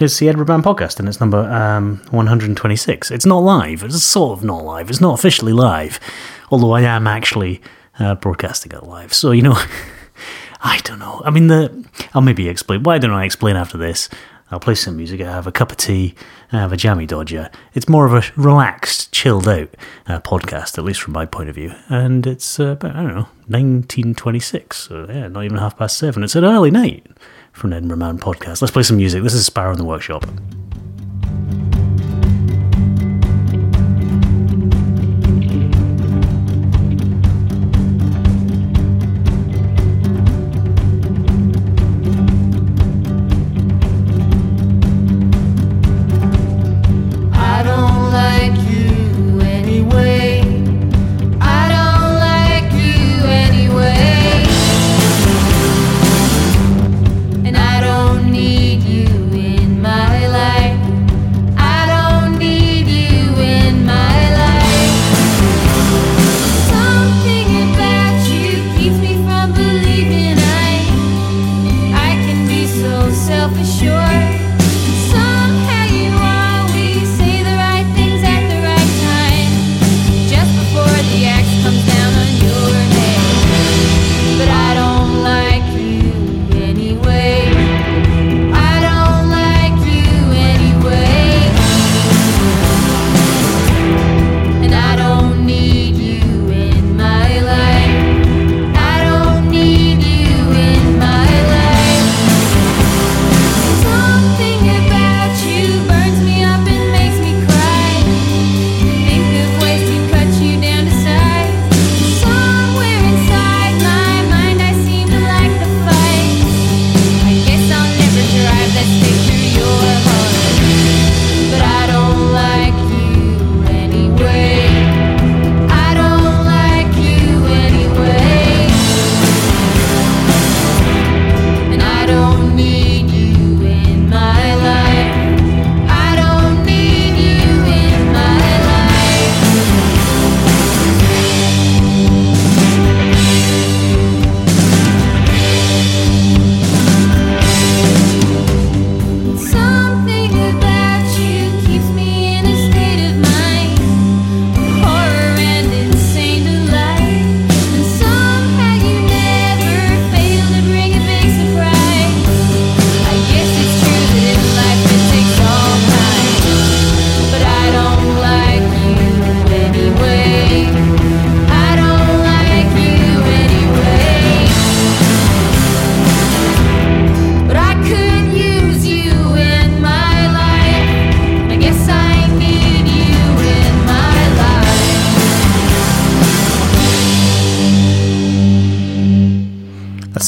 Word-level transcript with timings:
It's 0.00 0.16
the 0.18 0.28
Edinburgh 0.28 0.46
Man 0.46 0.62
Podcast, 0.62 1.00
and 1.00 1.08
it's 1.08 1.18
number 1.18 1.38
um, 1.38 2.00
126. 2.10 3.10
It's 3.10 3.26
not 3.26 3.38
live. 3.38 3.82
It's 3.82 4.00
sort 4.00 4.38
of 4.38 4.44
not 4.44 4.64
live. 4.64 4.90
It's 4.90 5.00
not 5.00 5.18
officially 5.18 5.52
live, 5.52 5.98
although 6.52 6.70
I 6.70 6.82
am 6.82 7.08
actually 7.08 7.60
uh, 7.98 8.14
broadcasting 8.14 8.70
it 8.70 8.84
live. 8.84 9.12
So, 9.12 9.32
you 9.32 9.42
know, 9.42 9.60
I 10.60 10.78
don't 10.84 11.00
know. 11.00 11.20
I 11.24 11.30
mean, 11.30 11.48
the 11.48 11.84
I'll 12.14 12.22
maybe 12.22 12.48
explain. 12.48 12.84
Why 12.84 12.98
don't 12.98 13.10
I 13.10 13.24
explain 13.24 13.56
after 13.56 13.76
this? 13.76 14.08
I'll 14.52 14.60
play 14.60 14.76
some 14.76 14.96
music, 14.96 15.20
I 15.20 15.24
have 15.24 15.48
a 15.48 15.52
cup 15.52 15.72
of 15.72 15.78
tea, 15.78 16.14
I 16.52 16.58
have 16.58 16.72
a 16.72 16.76
jammy 16.76 17.04
dodger. 17.04 17.50
It's 17.74 17.88
more 17.88 18.06
of 18.06 18.14
a 18.14 18.22
relaxed, 18.40 19.12
chilled 19.12 19.48
out 19.48 19.74
uh, 20.06 20.20
podcast, 20.20 20.78
at 20.78 20.84
least 20.84 21.02
from 21.02 21.12
my 21.12 21.26
point 21.26 21.48
of 21.48 21.56
view. 21.56 21.74
And 21.88 22.24
it's 22.24 22.60
uh, 22.60 22.68
about, 22.68 22.94
I 22.94 23.02
don't 23.02 23.14
know, 23.14 23.28
1926. 23.48 24.76
So, 24.76 25.06
yeah, 25.08 25.26
not 25.26 25.44
even 25.44 25.58
half 25.58 25.76
past 25.76 25.98
seven. 25.98 26.22
It's 26.22 26.36
an 26.36 26.44
early 26.44 26.70
night 26.70 27.04
an 27.66 27.72
Edinburgh 27.72 27.98
Man 27.98 28.18
podcast. 28.18 28.62
Let's 28.62 28.70
play 28.70 28.82
some 28.82 28.96
music. 28.96 29.22
This 29.22 29.34
is 29.34 29.44
Sparrow 29.46 29.70
and 29.70 29.78
the 29.78 29.84
Workshop. 29.84 30.24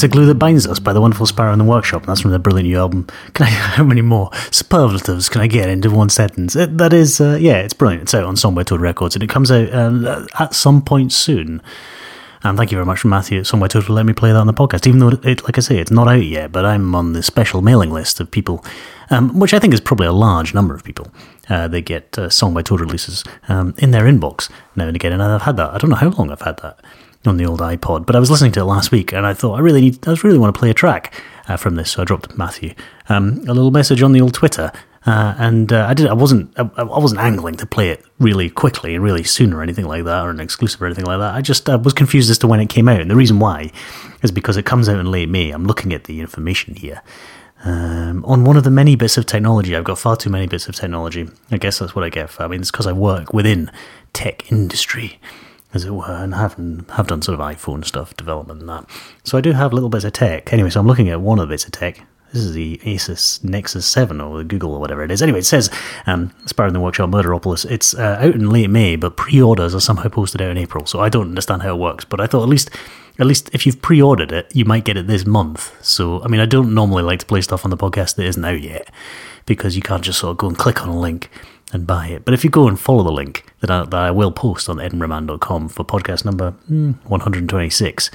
That's 0.01 0.11
the 0.11 0.17
glue 0.17 0.25
that 0.25 0.39
binds 0.39 0.65
us 0.65 0.79
by 0.79 0.93
the 0.93 1.01
wonderful 1.01 1.27
Sparrow 1.27 1.51
and 1.51 1.61
the 1.61 1.65
Workshop. 1.65 2.07
That's 2.07 2.21
from 2.21 2.31
the 2.31 2.39
brilliant 2.39 2.67
new 2.67 2.79
album. 2.79 3.05
Can 3.35 3.45
I? 3.45 3.49
How 3.51 3.83
many 3.83 4.01
more 4.01 4.31
superlatives 4.49 5.29
can 5.29 5.41
I 5.41 5.45
get 5.45 5.69
into 5.69 5.91
one 5.91 6.09
sentence? 6.09 6.55
It, 6.55 6.79
that 6.79 6.91
is, 6.91 7.21
uh, 7.21 7.37
yeah, 7.39 7.57
it's 7.57 7.75
brilliant. 7.75 8.01
It's 8.01 8.15
out 8.15 8.23
on 8.23 8.35
Song 8.35 8.55
by 8.55 8.63
Toad 8.63 8.81
Records, 8.81 9.15
and 9.15 9.21
it 9.21 9.29
comes 9.29 9.51
out 9.51 9.69
uh, 9.69 10.25
at 10.39 10.55
some 10.55 10.81
point 10.81 11.13
soon. 11.13 11.61
And 12.43 12.57
thank 12.57 12.71
you 12.71 12.77
very 12.77 12.85
much 12.87 13.05
Matthew 13.05 13.41
at 13.41 13.45
Song 13.45 13.59
by 13.59 13.67
Toad 13.67 13.83
for 13.83 13.93
letting 13.93 14.07
me 14.07 14.13
play 14.13 14.31
that 14.31 14.39
on 14.39 14.47
the 14.47 14.55
podcast. 14.55 14.87
Even 14.87 15.01
though, 15.01 15.09
it, 15.09 15.43
like 15.43 15.59
I 15.59 15.61
say, 15.61 15.77
it's 15.77 15.91
not 15.91 16.07
out 16.07 16.25
yet, 16.25 16.51
but 16.51 16.65
I'm 16.65 16.95
on 16.95 17.13
the 17.13 17.21
special 17.21 17.61
mailing 17.61 17.91
list 17.91 18.19
of 18.19 18.31
people, 18.31 18.65
um, 19.11 19.39
which 19.39 19.53
I 19.53 19.59
think 19.59 19.71
is 19.71 19.81
probably 19.81 20.07
a 20.07 20.13
large 20.13 20.55
number 20.55 20.73
of 20.73 20.83
people. 20.83 21.11
Uh, 21.47 21.67
they 21.67 21.83
get 21.83 22.17
uh, 22.17 22.27
Song 22.27 22.55
by 22.55 22.63
Toad 22.63 22.81
releases 22.81 23.23
um, 23.49 23.75
in 23.77 23.91
their 23.91 24.05
inbox 24.05 24.49
now 24.75 24.87
and 24.87 24.95
again, 24.95 25.13
and 25.13 25.21
I've 25.21 25.43
had 25.43 25.57
that. 25.57 25.69
I 25.69 25.77
don't 25.77 25.91
know 25.91 25.95
how 25.95 26.09
long 26.09 26.31
I've 26.31 26.41
had 26.41 26.57
that 26.61 26.79
on 27.25 27.37
the 27.37 27.45
old 27.45 27.59
iPod, 27.59 28.05
but 28.05 28.15
I 28.15 28.19
was 28.19 28.31
listening 28.31 28.51
to 28.53 28.61
it 28.61 28.65
last 28.65 28.91
week, 28.91 29.13
and 29.13 29.25
I 29.25 29.33
thought 29.33 29.55
I 29.55 29.59
really 29.59 29.81
need, 29.81 30.07
I 30.07 30.15
really 30.23 30.39
want 30.39 30.53
to 30.53 30.59
play 30.59 30.69
a 30.69 30.73
track 30.73 31.13
uh, 31.47 31.57
from 31.57 31.75
this, 31.75 31.91
so 31.91 32.01
I 32.01 32.05
dropped 32.05 32.37
Matthew 32.37 32.73
um, 33.09 33.43
a 33.47 33.53
little 33.53 33.71
message 33.71 34.01
on 34.01 34.11
the 34.11 34.21
old 34.21 34.33
Twitter, 34.33 34.71
uh, 35.05 35.35
and 35.37 35.73
uh, 35.73 35.87
I 35.87 35.93
did. 35.93 36.07
I 36.07 36.13
wasn't. 36.13 36.53
I, 36.59 36.69
I 36.77 36.83
wasn't 36.83 37.21
angling 37.21 37.55
to 37.55 37.65
play 37.65 37.89
it 37.89 38.05
really 38.19 38.49
quickly 38.49 38.93
and 38.93 39.03
really 39.03 39.23
soon 39.23 39.51
or 39.51 39.63
anything 39.63 39.85
like 39.85 40.03
that, 40.05 40.23
or 40.23 40.29
an 40.29 40.39
exclusive 40.39 40.81
or 40.81 40.85
anything 40.85 41.05
like 41.05 41.19
that. 41.19 41.33
I 41.33 41.41
just 41.41 41.67
uh, 41.69 41.79
was 41.83 41.93
confused 41.93 42.29
as 42.29 42.37
to 42.39 42.47
when 42.47 42.59
it 42.59 42.69
came 42.69 42.87
out, 42.87 43.01
and 43.01 43.09
the 43.09 43.15
reason 43.15 43.39
why 43.39 43.71
is 44.21 44.31
because 44.31 44.57
it 44.57 44.65
comes 44.65 44.87
out 44.87 44.99
in 44.99 45.09
late 45.09 45.29
May. 45.29 45.49
I'm 45.49 45.65
looking 45.65 45.93
at 45.93 46.03
the 46.03 46.19
information 46.19 46.75
here. 46.75 47.01
Um, 47.63 48.25
on 48.25 48.43
one 48.43 48.57
of 48.57 48.63
the 48.63 48.71
many 48.71 48.95
bits 48.95 49.17
of 49.17 49.25
technology, 49.25 49.75
I've 49.75 49.83
got 49.83 49.99
far 49.99 50.15
too 50.15 50.29
many 50.29 50.47
bits 50.47 50.67
of 50.67 50.75
technology. 50.75 51.29
I 51.51 51.57
guess 51.57 51.79
that's 51.79 51.95
what 51.95 52.03
I 52.03 52.09
get. 52.09 52.29
For, 52.29 52.43
I 52.43 52.47
mean, 52.47 52.61
it's 52.61 52.71
because 52.71 52.87
I 52.87 52.91
work 52.91 53.33
within 53.33 53.71
tech 54.13 54.51
industry, 54.51 55.19
as 55.73 55.85
it 55.85 55.91
were, 55.91 56.05
and 56.05 56.35
have 56.35 56.55
have 56.89 57.07
done 57.07 57.21
sort 57.21 57.39
of 57.39 57.45
iPhone 57.45 57.85
stuff, 57.85 58.15
development 58.17 58.61
and 58.61 58.69
that. 58.69 58.89
So 59.23 59.37
I 59.37 59.41
do 59.41 59.51
have 59.53 59.73
little 59.73 59.89
bits 59.89 60.05
of 60.05 60.13
tech. 60.13 60.51
Anyway, 60.51 60.69
so 60.69 60.79
I'm 60.79 60.87
looking 60.87 61.09
at 61.09 61.21
one 61.21 61.39
of 61.39 61.47
the 61.47 61.53
bits 61.53 61.65
of 61.65 61.71
tech. 61.71 62.05
This 62.33 62.43
is 62.43 62.53
the 62.53 62.77
Asus 62.85 63.43
Nexus 63.43 63.85
7 63.85 64.21
or 64.21 64.37
the 64.37 64.45
Google 64.45 64.73
or 64.73 64.79
whatever 64.79 65.03
it 65.03 65.11
is. 65.11 65.21
Anyway, 65.21 65.39
it 65.39 65.45
says 65.45 65.69
um, 66.07 66.33
Sparrow 66.45 66.67
and 66.67 66.75
the 66.75 66.79
Workshop 66.79 67.09
Murderopolis. 67.09 67.69
It's 67.69 67.93
uh, 67.93 68.19
out 68.21 68.35
in 68.35 68.49
late 68.49 68.69
May, 68.69 68.95
but 68.95 69.17
pre-orders 69.17 69.75
are 69.75 69.81
somehow 69.81 70.07
posted 70.07 70.41
out 70.41 70.49
in 70.49 70.57
April. 70.57 70.85
So 70.85 71.01
I 71.01 71.09
don't 71.09 71.27
understand 71.27 71.61
how 71.61 71.75
it 71.75 71.79
works. 71.79 72.05
But 72.05 72.21
I 72.21 72.27
thought 72.27 72.43
at 72.43 72.49
least, 72.49 72.69
at 73.19 73.27
least 73.27 73.49
if 73.51 73.65
you've 73.65 73.81
pre-ordered 73.81 74.31
it, 74.31 74.49
you 74.55 74.63
might 74.63 74.85
get 74.85 74.95
it 74.95 75.07
this 75.07 75.25
month. 75.25 75.75
So 75.85 76.23
I 76.23 76.29
mean, 76.29 76.39
I 76.39 76.45
don't 76.45 76.73
normally 76.73 77.03
like 77.03 77.19
to 77.19 77.25
play 77.25 77.41
stuff 77.41 77.65
on 77.65 77.69
the 77.69 77.77
podcast 77.77 78.15
that 78.15 78.25
isn't 78.25 78.45
out 78.45 78.61
yet 78.61 78.89
because 79.45 79.75
you 79.75 79.81
can't 79.81 80.03
just 80.03 80.19
sort 80.19 80.31
of 80.31 80.37
go 80.37 80.47
and 80.47 80.57
click 80.57 80.81
on 80.81 80.87
a 80.87 80.97
link 80.97 81.29
and 81.71 81.87
buy 81.87 82.07
it. 82.07 82.25
But 82.25 82.33
if 82.33 82.43
you 82.43 82.49
go 82.49 82.67
and 82.67 82.79
follow 82.79 83.03
the 83.03 83.11
link 83.11 83.45
that 83.61 83.71
I, 83.71 83.83
that 83.85 83.93
I 83.93 84.11
will 84.11 84.31
post 84.31 84.69
on 84.69 84.77
edinburghman.com 84.77 85.69
for 85.69 85.83
podcast 85.83 86.25
number 86.25 86.51
hmm, 86.51 86.91
126, 87.05 88.11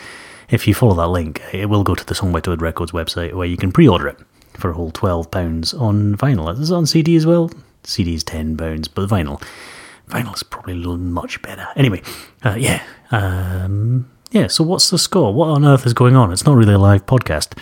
if 0.51 0.69
you 0.69 0.75
follow 0.75 0.95
that 0.95 1.09
link, 1.09 1.43
it 1.53 1.67
will 1.67 1.83
go 1.83 1.95
to 1.95 2.05
the 2.05 2.15
Song 2.15 2.33
by 2.33 2.41
Toad 2.41 2.63
Records 2.63 2.93
website 2.93 3.35
where 3.35 3.47
you 3.47 3.57
can 3.57 3.73
pre-order 3.73 4.09
it 4.09 4.19
for 4.55 4.71
a 4.71 4.75
whole 4.75 4.93
£12 4.93 5.81
on 5.81 6.17
vinyl. 6.17 6.59
Is 6.59 6.71
it 6.71 6.75
on 6.75 6.87
CD 6.87 7.17
as 7.17 7.27
well? 7.27 7.51
CD 7.85 8.15
is 8.15 8.25
£10, 8.25 8.57
but 8.95 9.09
the 9.09 9.15
vinyl. 9.15 9.43
Vinyl's 10.09 10.43
probably 10.43 10.75
much 10.75 11.43
better. 11.43 11.67
Anyway, 11.77 12.03
uh, 12.45 12.55
yeah. 12.55 12.83
Um, 13.11 14.09
yeah, 14.31 14.47
so 14.47 14.65
what's 14.65 14.91
the 14.91 14.99
score? 14.99 15.33
What 15.35 15.49
on 15.49 15.65
earth 15.65 15.87
is 15.87 15.95
going 15.95 16.17
on? 16.17 16.33
It's 16.33 16.47
not 16.47 16.57
really 16.57 16.75
a 16.75 16.79
live 16.79 17.07
podcast 17.07 17.59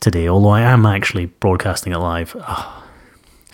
today, 0.00 0.28
although 0.28 0.50
I 0.50 0.62
am 0.62 0.86
actually 0.86 1.26
broadcasting 1.26 1.92
it 1.92 1.98
live. 1.98 2.34
Oh, 2.38 2.81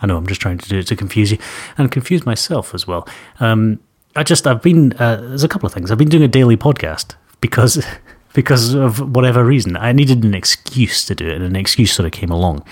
I 0.00 0.06
know 0.06 0.16
I'm 0.16 0.26
just 0.26 0.40
trying 0.40 0.58
to 0.58 0.68
do 0.68 0.78
it 0.78 0.86
to 0.88 0.96
confuse 0.96 1.32
you 1.32 1.38
and 1.76 1.90
confuse 1.90 2.24
myself 2.24 2.74
as 2.74 2.86
well. 2.86 3.06
Um, 3.40 3.80
I 4.16 4.22
just 4.22 4.46
I've 4.46 4.62
been 4.62 4.92
uh, 4.94 5.16
there's 5.16 5.44
a 5.44 5.48
couple 5.48 5.66
of 5.66 5.72
things. 5.72 5.90
I've 5.90 5.98
been 5.98 6.08
doing 6.08 6.22
a 6.22 6.28
daily 6.28 6.56
podcast 6.56 7.14
because 7.40 7.84
because 8.32 8.74
of 8.74 9.14
whatever 9.14 9.44
reason 9.44 9.76
I 9.76 9.92
needed 9.92 10.24
an 10.24 10.34
excuse 10.34 11.04
to 11.06 11.14
do 11.14 11.28
it, 11.28 11.34
and 11.36 11.44
an 11.44 11.56
excuse 11.56 11.92
sort 11.92 12.06
of 12.06 12.12
came 12.12 12.30
along 12.30 12.64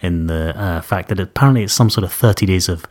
in 0.00 0.26
the 0.26 0.58
uh, 0.58 0.80
fact 0.82 1.08
that 1.08 1.20
apparently 1.20 1.64
it's 1.64 1.72
some 1.72 1.90
sort 1.90 2.04
of 2.04 2.12
30 2.12 2.46
days 2.46 2.68
of 2.68 2.86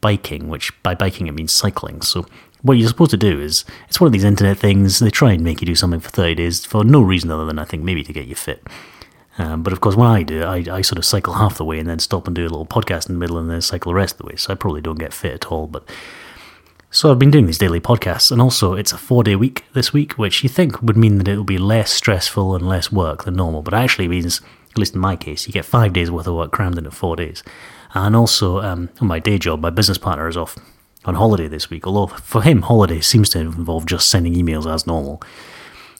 biking, 0.00 0.48
which 0.48 0.72
by 0.82 0.94
biking 0.94 1.26
it 1.26 1.32
means 1.32 1.52
cycling. 1.52 2.00
So 2.02 2.26
what 2.62 2.74
you're 2.74 2.88
supposed 2.88 3.10
to 3.12 3.16
do 3.16 3.40
is 3.40 3.64
it's 3.88 4.00
one 4.00 4.06
of 4.06 4.12
these 4.12 4.24
internet 4.24 4.58
things. 4.58 4.98
They 4.98 5.10
try 5.10 5.32
and 5.32 5.44
make 5.44 5.60
you 5.60 5.66
do 5.66 5.74
something 5.74 6.00
for 6.00 6.10
30 6.10 6.34
days 6.36 6.64
for 6.64 6.84
no 6.84 7.02
reason 7.02 7.30
other 7.30 7.46
than 7.46 7.58
I 7.58 7.64
think 7.64 7.82
maybe 7.82 8.02
to 8.04 8.12
get 8.12 8.26
you 8.26 8.34
fit. 8.34 8.66
Um, 9.38 9.62
but 9.62 9.72
of 9.72 9.80
course, 9.80 9.96
when 9.96 10.08
I 10.08 10.22
do 10.22 10.42
I, 10.42 10.64
I 10.70 10.80
sort 10.80 10.98
of 10.98 11.04
cycle 11.04 11.34
half 11.34 11.58
the 11.58 11.64
way 11.64 11.78
and 11.78 11.88
then 11.88 11.98
stop 11.98 12.26
and 12.26 12.34
do 12.34 12.42
a 12.42 12.48
little 12.48 12.66
podcast 12.66 13.08
in 13.08 13.14
the 13.14 13.18
middle 13.18 13.38
and 13.38 13.50
then 13.50 13.60
cycle 13.60 13.90
the 13.90 13.96
rest 13.96 14.14
of 14.14 14.18
the 14.18 14.26
way. 14.26 14.36
So 14.36 14.52
I 14.52 14.56
probably 14.56 14.80
don't 14.80 14.98
get 14.98 15.12
fit 15.12 15.34
at 15.34 15.46
all. 15.46 15.66
But 15.66 15.88
so 16.90 17.10
I've 17.10 17.18
been 17.18 17.30
doing 17.30 17.46
these 17.46 17.58
daily 17.58 17.80
podcasts, 17.80 18.30
and 18.32 18.40
also 18.40 18.74
it's 18.74 18.92
a 18.92 18.98
four 18.98 19.22
day 19.22 19.36
week 19.36 19.64
this 19.74 19.92
week, 19.92 20.14
which 20.14 20.42
you 20.42 20.48
think 20.48 20.80
would 20.80 20.96
mean 20.96 21.18
that 21.18 21.28
it 21.28 21.36
will 21.36 21.44
be 21.44 21.58
less 21.58 21.92
stressful 21.92 22.54
and 22.54 22.66
less 22.66 22.90
work 22.90 23.24
than 23.24 23.36
normal, 23.36 23.62
but 23.62 23.74
actually 23.74 24.08
means, 24.08 24.40
at 24.70 24.78
least 24.78 24.94
in 24.94 25.00
my 25.00 25.16
case, 25.16 25.46
you 25.46 25.52
get 25.52 25.64
five 25.64 25.92
days 25.92 26.10
worth 26.10 26.26
of 26.26 26.34
work 26.34 26.52
crammed 26.52 26.78
into 26.78 26.90
four 26.90 27.16
days. 27.16 27.42
And 27.92 28.16
also, 28.16 28.60
um, 28.60 28.88
my 29.00 29.18
day 29.18 29.38
job, 29.38 29.60
my 29.60 29.70
business 29.70 29.98
partner 29.98 30.28
is 30.28 30.36
off 30.36 30.56
on 31.04 31.14
holiday 31.14 31.48
this 31.48 31.70
week, 31.70 31.86
although 31.86 32.06
for 32.16 32.42
him, 32.42 32.62
holiday 32.62 33.00
seems 33.00 33.28
to 33.30 33.40
involve 33.40 33.86
just 33.86 34.08
sending 34.08 34.34
emails 34.34 34.72
as 34.72 34.86
normal. 34.86 35.22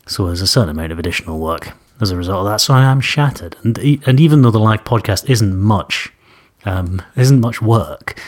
So 0.07 0.27
there's 0.27 0.43
a 0.43 0.47
certain 0.47 0.71
amount 0.71 0.93
of 0.93 0.99
additional 0.99 1.39
work 1.39 1.73
as 2.01 2.11
a 2.11 2.17
result 2.17 2.41
of 2.41 2.47
that. 2.47 2.61
So 2.61 2.75
I 2.75 2.85
am 2.85 3.01
shattered, 3.01 3.57
and 3.63 3.79
and 3.79 4.21
even 4.21 4.43
though 4.43 4.51
the 4.51 4.59
live 4.59 4.85
podcast 4.85 5.29
isn't 5.29 5.57
much, 5.57 6.13
um, 6.65 7.03
isn't 7.17 7.41
much 7.41 7.63
work, 7.63 8.19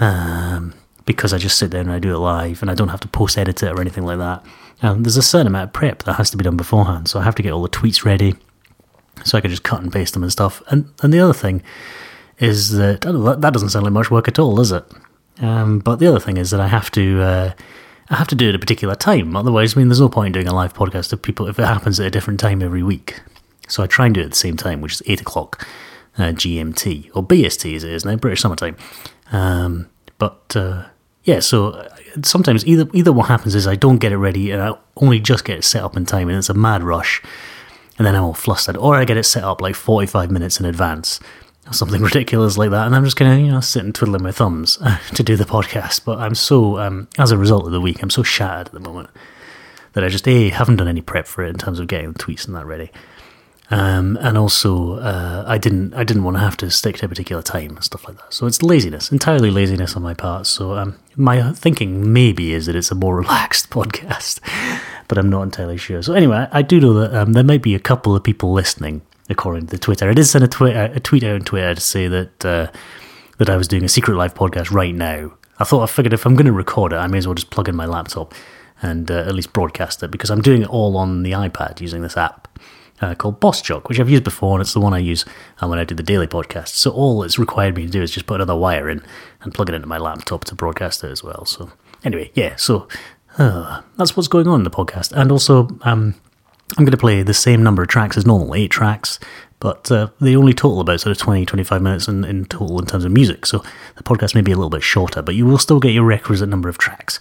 um, 0.00 0.74
because 1.04 1.32
I 1.32 1.38
just 1.38 1.58
sit 1.58 1.70
down 1.70 1.82
and 1.82 1.92
I 1.92 1.98
do 1.98 2.14
it 2.14 2.18
live, 2.18 2.62
and 2.62 2.70
I 2.70 2.74
don't 2.74 2.88
have 2.88 3.00
to 3.00 3.08
post 3.08 3.38
edit 3.38 3.62
it 3.62 3.72
or 3.72 3.80
anything 3.80 4.04
like 4.04 4.18
that. 4.18 4.44
Um, 4.82 5.02
there's 5.02 5.16
a 5.16 5.22
certain 5.22 5.46
amount 5.46 5.68
of 5.68 5.72
prep 5.72 6.02
that 6.02 6.14
has 6.14 6.30
to 6.30 6.36
be 6.36 6.44
done 6.44 6.56
beforehand, 6.56 7.08
so 7.08 7.20
I 7.20 7.22
have 7.22 7.34
to 7.36 7.42
get 7.42 7.52
all 7.52 7.62
the 7.62 7.68
tweets 7.68 8.04
ready, 8.04 8.34
so 9.24 9.38
I 9.38 9.40
can 9.40 9.50
just 9.50 9.62
cut 9.62 9.82
and 9.82 9.92
paste 9.92 10.14
them 10.14 10.22
and 10.22 10.32
stuff. 10.32 10.62
And 10.68 10.92
and 11.02 11.12
the 11.12 11.20
other 11.20 11.34
thing 11.34 11.62
is 12.38 12.72
that, 12.72 13.02
that 13.02 13.52
doesn't 13.52 13.70
sound 13.70 13.84
like 13.84 13.92
much 13.92 14.10
work 14.10 14.26
at 14.26 14.38
all, 14.38 14.56
does 14.56 14.72
it? 14.72 14.84
Um, 15.40 15.78
but 15.78 15.96
the 15.96 16.06
other 16.08 16.18
thing 16.18 16.36
is 16.36 16.50
that 16.50 16.60
I 16.60 16.66
have 16.66 16.90
to 16.92 17.22
uh, 17.22 17.52
I 18.10 18.16
have 18.16 18.28
to 18.28 18.34
do 18.34 18.46
it 18.46 18.50
at 18.50 18.54
a 18.56 18.58
particular 18.58 18.94
time. 18.94 19.34
Otherwise, 19.36 19.76
I 19.76 19.80
mean, 19.80 19.88
there's 19.88 20.00
no 20.00 20.08
point 20.08 20.28
in 20.28 20.32
doing 20.32 20.48
a 20.48 20.54
live 20.54 20.74
podcast 20.74 21.12
if 21.12 21.22
people 21.22 21.48
if 21.48 21.58
it 21.58 21.64
happens 21.64 21.98
at 21.98 22.06
a 22.06 22.10
different 22.10 22.40
time 22.40 22.62
every 22.62 22.82
week. 22.82 23.20
So 23.68 23.82
I 23.82 23.86
try 23.86 24.06
and 24.06 24.14
do 24.14 24.20
it 24.20 24.24
at 24.24 24.30
the 24.30 24.36
same 24.36 24.56
time, 24.56 24.80
which 24.80 24.92
is 24.92 25.02
eight 25.06 25.20
o'clock 25.20 25.66
uh, 26.18 26.24
GMT 26.24 27.10
or 27.14 27.22
BST 27.22 27.74
as 27.76 27.84
it 27.84 27.92
is 27.92 28.04
now, 28.04 28.16
British 28.16 28.42
summertime. 28.42 28.76
Um, 29.32 29.88
but 30.18 30.54
uh, 30.54 30.84
yeah, 31.24 31.40
so 31.40 31.68
uh, 31.68 31.88
sometimes 32.22 32.66
either 32.66 32.86
either 32.92 33.12
what 33.12 33.28
happens 33.28 33.54
is 33.54 33.66
I 33.66 33.76
don't 33.76 33.98
get 33.98 34.12
it 34.12 34.18
ready 34.18 34.50
and 34.50 34.62
I 34.62 34.74
only 34.96 35.18
just 35.18 35.44
get 35.44 35.58
it 35.58 35.64
set 35.64 35.82
up 35.82 35.96
in 35.96 36.04
time, 36.04 36.28
and 36.28 36.36
it's 36.36 36.50
a 36.50 36.54
mad 36.54 36.82
rush, 36.82 37.22
and 37.98 38.06
then 38.06 38.14
I'm 38.14 38.22
all 38.22 38.34
flustered, 38.34 38.76
or 38.76 38.94
I 38.96 39.04
get 39.04 39.16
it 39.16 39.24
set 39.24 39.44
up 39.44 39.60
like 39.62 39.74
45 39.74 40.30
minutes 40.30 40.60
in 40.60 40.66
advance 40.66 41.20
or 41.66 41.72
something 41.72 42.02
ridiculous 42.10 42.56
like 42.56 42.70
that, 42.70 42.86
and 42.86 42.94
I'm 42.94 43.04
just 43.04 43.16
gonna 43.16 43.38
you 43.38 43.50
know 43.50 43.60
sit 43.60 43.84
and 43.84 43.94
twiddling 43.94 44.22
my 44.22 44.32
thumbs 44.32 44.78
to 45.14 45.22
do 45.22 45.36
the 45.36 45.44
podcast. 45.44 46.04
But 46.04 46.18
I'm 46.18 46.34
so 46.34 46.78
um, 46.78 47.08
as 47.18 47.30
a 47.30 47.38
result 47.38 47.66
of 47.66 47.72
the 47.72 47.80
week, 47.80 48.02
I'm 48.02 48.10
so 48.10 48.22
shattered 48.22 48.68
at 48.68 48.72
the 48.72 48.80
moment 48.80 49.10
that 49.94 50.04
I 50.04 50.08
just 50.08 50.28
a 50.28 50.50
haven't 50.50 50.76
done 50.76 50.88
any 50.88 51.00
prep 51.00 51.26
for 51.26 51.44
it 51.44 51.50
in 51.50 51.56
terms 51.56 51.80
of 51.80 51.86
getting 51.86 52.12
the 52.12 52.18
tweets 52.18 52.46
and 52.46 52.54
that 52.54 52.66
ready. 52.66 52.90
Um, 53.70 54.18
and 54.20 54.36
also, 54.36 54.98
uh, 54.98 55.44
I 55.46 55.56
didn't 55.56 55.94
I 55.94 56.04
didn't 56.04 56.24
want 56.24 56.36
to 56.36 56.40
have 56.40 56.56
to 56.58 56.70
stick 56.70 56.96
to 56.98 57.06
a 57.06 57.08
particular 57.08 57.42
time 57.42 57.70
and 57.70 57.84
stuff 57.84 58.06
like 58.06 58.18
that. 58.18 58.32
So 58.32 58.46
it's 58.46 58.62
laziness, 58.62 59.10
entirely 59.10 59.50
laziness 59.50 59.96
on 59.96 60.02
my 60.02 60.12
part. 60.12 60.46
So 60.46 60.76
um, 60.76 60.98
my 61.16 61.52
thinking 61.52 62.12
maybe 62.12 62.52
is 62.52 62.66
that 62.66 62.76
it's 62.76 62.90
a 62.90 62.94
more 62.94 63.16
relaxed 63.20 63.70
podcast, 63.70 64.40
but 65.08 65.16
I'm 65.16 65.30
not 65.30 65.42
entirely 65.42 65.78
sure. 65.78 66.02
So 66.02 66.12
anyway, 66.12 66.46
I 66.52 66.60
do 66.60 66.78
know 66.78 66.92
that 66.94 67.14
um, 67.14 67.32
there 67.32 67.44
might 67.44 67.62
be 67.62 67.74
a 67.74 67.80
couple 67.80 68.14
of 68.14 68.22
people 68.22 68.52
listening, 68.52 69.00
according 69.28 69.66
to 69.66 69.70
the 69.70 69.78
Twitter. 69.78 70.08
I 70.08 70.14
did 70.14 70.24
send 70.24 70.44
a, 70.44 70.48
twi- 70.48 70.72
a 70.72 71.00
tweet 71.00 71.24
out 71.24 71.34
on 71.34 71.40
Twitter 71.42 71.74
to 71.74 71.80
say 71.80 72.08
that 72.08 72.44
uh, 72.44 72.70
that 73.38 73.50
I 73.50 73.56
was 73.56 73.68
doing 73.68 73.84
a 73.84 73.88
secret 73.88 74.16
live 74.16 74.34
podcast 74.34 74.70
right 74.70 74.94
now. 74.94 75.32
I 75.58 75.64
thought 75.64 75.82
I 75.82 75.86
figured 75.86 76.12
if 76.12 76.26
I'm 76.26 76.34
going 76.34 76.46
to 76.46 76.52
record 76.52 76.92
it, 76.92 76.96
I 76.96 77.06
may 77.06 77.18
as 77.18 77.26
well 77.26 77.34
just 77.34 77.50
plug 77.50 77.68
in 77.68 77.76
my 77.76 77.86
laptop 77.86 78.34
and 78.82 79.10
uh, 79.10 79.20
at 79.20 79.34
least 79.34 79.52
broadcast 79.52 80.02
it 80.02 80.10
because 80.10 80.30
I'm 80.30 80.42
doing 80.42 80.62
it 80.62 80.68
all 80.68 80.96
on 80.96 81.22
the 81.22 81.32
iPad 81.32 81.80
using 81.80 82.02
this 82.02 82.16
app 82.16 82.58
uh, 83.00 83.14
called 83.14 83.40
Boss 83.40 83.60
Jock, 83.62 83.88
which 83.88 84.00
I've 84.00 84.10
used 84.10 84.24
before, 84.24 84.54
and 84.56 84.60
it's 84.62 84.72
the 84.72 84.80
one 84.80 84.94
I 84.94 84.98
use 84.98 85.24
uh, 85.62 85.68
when 85.68 85.78
I 85.78 85.84
do 85.84 85.94
the 85.94 86.02
daily 86.02 86.26
podcast. 86.26 86.68
So 86.68 86.90
all 86.90 87.22
it's 87.22 87.38
required 87.38 87.76
me 87.76 87.84
to 87.86 87.90
do 87.90 88.02
is 88.02 88.10
just 88.10 88.26
put 88.26 88.36
another 88.36 88.56
wire 88.56 88.88
in 88.88 89.02
and 89.42 89.54
plug 89.54 89.68
it 89.68 89.74
into 89.74 89.88
my 89.88 89.98
laptop 89.98 90.44
to 90.46 90.54
broadcast 90.54 91.02
it 91.04 91.10
as 91.10 91.22
well. 91.22 91.44
So 91.44 91.70
anyway, 92.04 92.30
yeah, 92.34 92.56
so 92.56 92.88
uh, 93.38 93.82
that's 93.96 94.16
what's 94.16 94.28
going 94.28 94.46
on 94.46 94.60
in 94.60 94.64
the 94.64 94.70
podcast, 94.70 95.12
and 95.12 95.32
also 95.32 95.68
um, 95.82 96.14
I'm 96.76 96.84
going 96.84 96.92
to 96.92 96.96
play 96.96 97.22
the 97.22 97.34
same 97.34 97.62
number 97.62 97.82
of 97.82 97.88
tracks 97.88 98.16
as 98.16 98.26
normal, 98.26 98.54
eight 98.54 98.70
tracks. 98.70 99.18
But 99.60 99.90
uh, 99.90 100.08
they 100.20 100.36
only 100.36 100.52
total 100.52 100.80
about 100.80 101.00
sort 101.00 101.12
of 101.16 101.22
20, 101.22 101.46
25 101.46 101.80
minutes 101.80 102.08
in, 102.08 102.24
in 102.24 102.44
total 102.44 102.78
in 102.80 102.86
terms 102.86 103.04
of 103.04 103.12
music. 103.12 103.46
So 103.46 103.62
the 103.96 104.02
podcast 104.02 104.34
may 104.34 104.42
be 104.42 104.52
a 104.52 104.56
little 104.56 104.68
bit 104.68 104.82
shorter, 104.82 105.22
but 105.22 105.34
you 105.34 105.46
will 105.46 105.58
still 105.58 105.80
get 105.80 105.92
your 105.92 106.04
requisite 106.04 106.48
number 106.48 106.68
of 106.68 106.76
tracks 106.76 107.18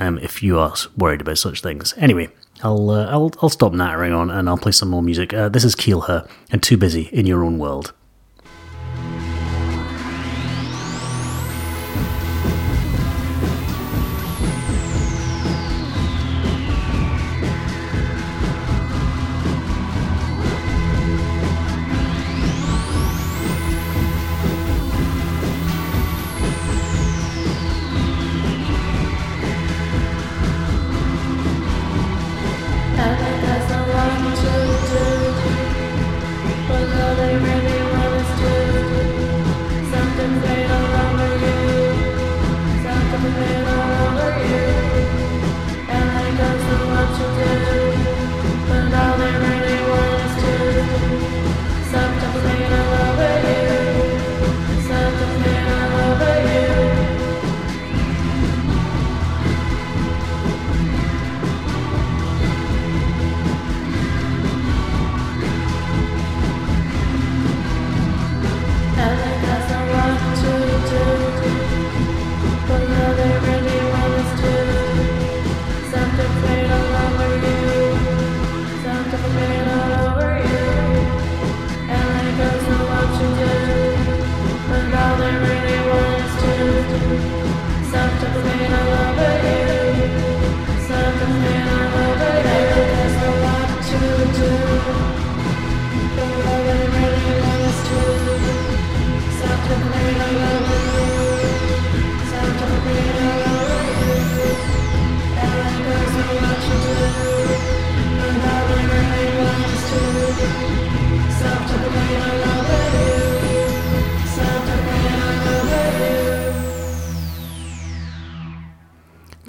um, 0.00 0.18
if 0.18 0.42
you 0.42 0.58
are 0.58 0.74
worried 0.96 1.20
about 1.20 1.38
such 1.38 1.62
things. 1.62 1.94
Anyway, 1.96 2.28
I'll, 2.62 2.90
uh, 2.90 3.06
I'll, 3.06 3.30
I'll 3.40 3.50
stop 3.50 3.72
nattering 3.72 4.12
on 4.12 4.30
and 4.30 4.48
I'll 4.48 4.56
play 4.56 4.72
some 4.72 4.88
more 4.88 5.02
music. 5.02 5.32
Uh, 5.32 5.48
this 5.48 5.62
is 5.62 5.74
Keel 5.74 6.02
Her 6.02 6.26
and 6.50 6.62
Too 6.62 6.76
Busy 6.76 7.02
in 7.12 7.26
Your 7.26 7.44
Own 7.44 7.58
World. 7.58 7.92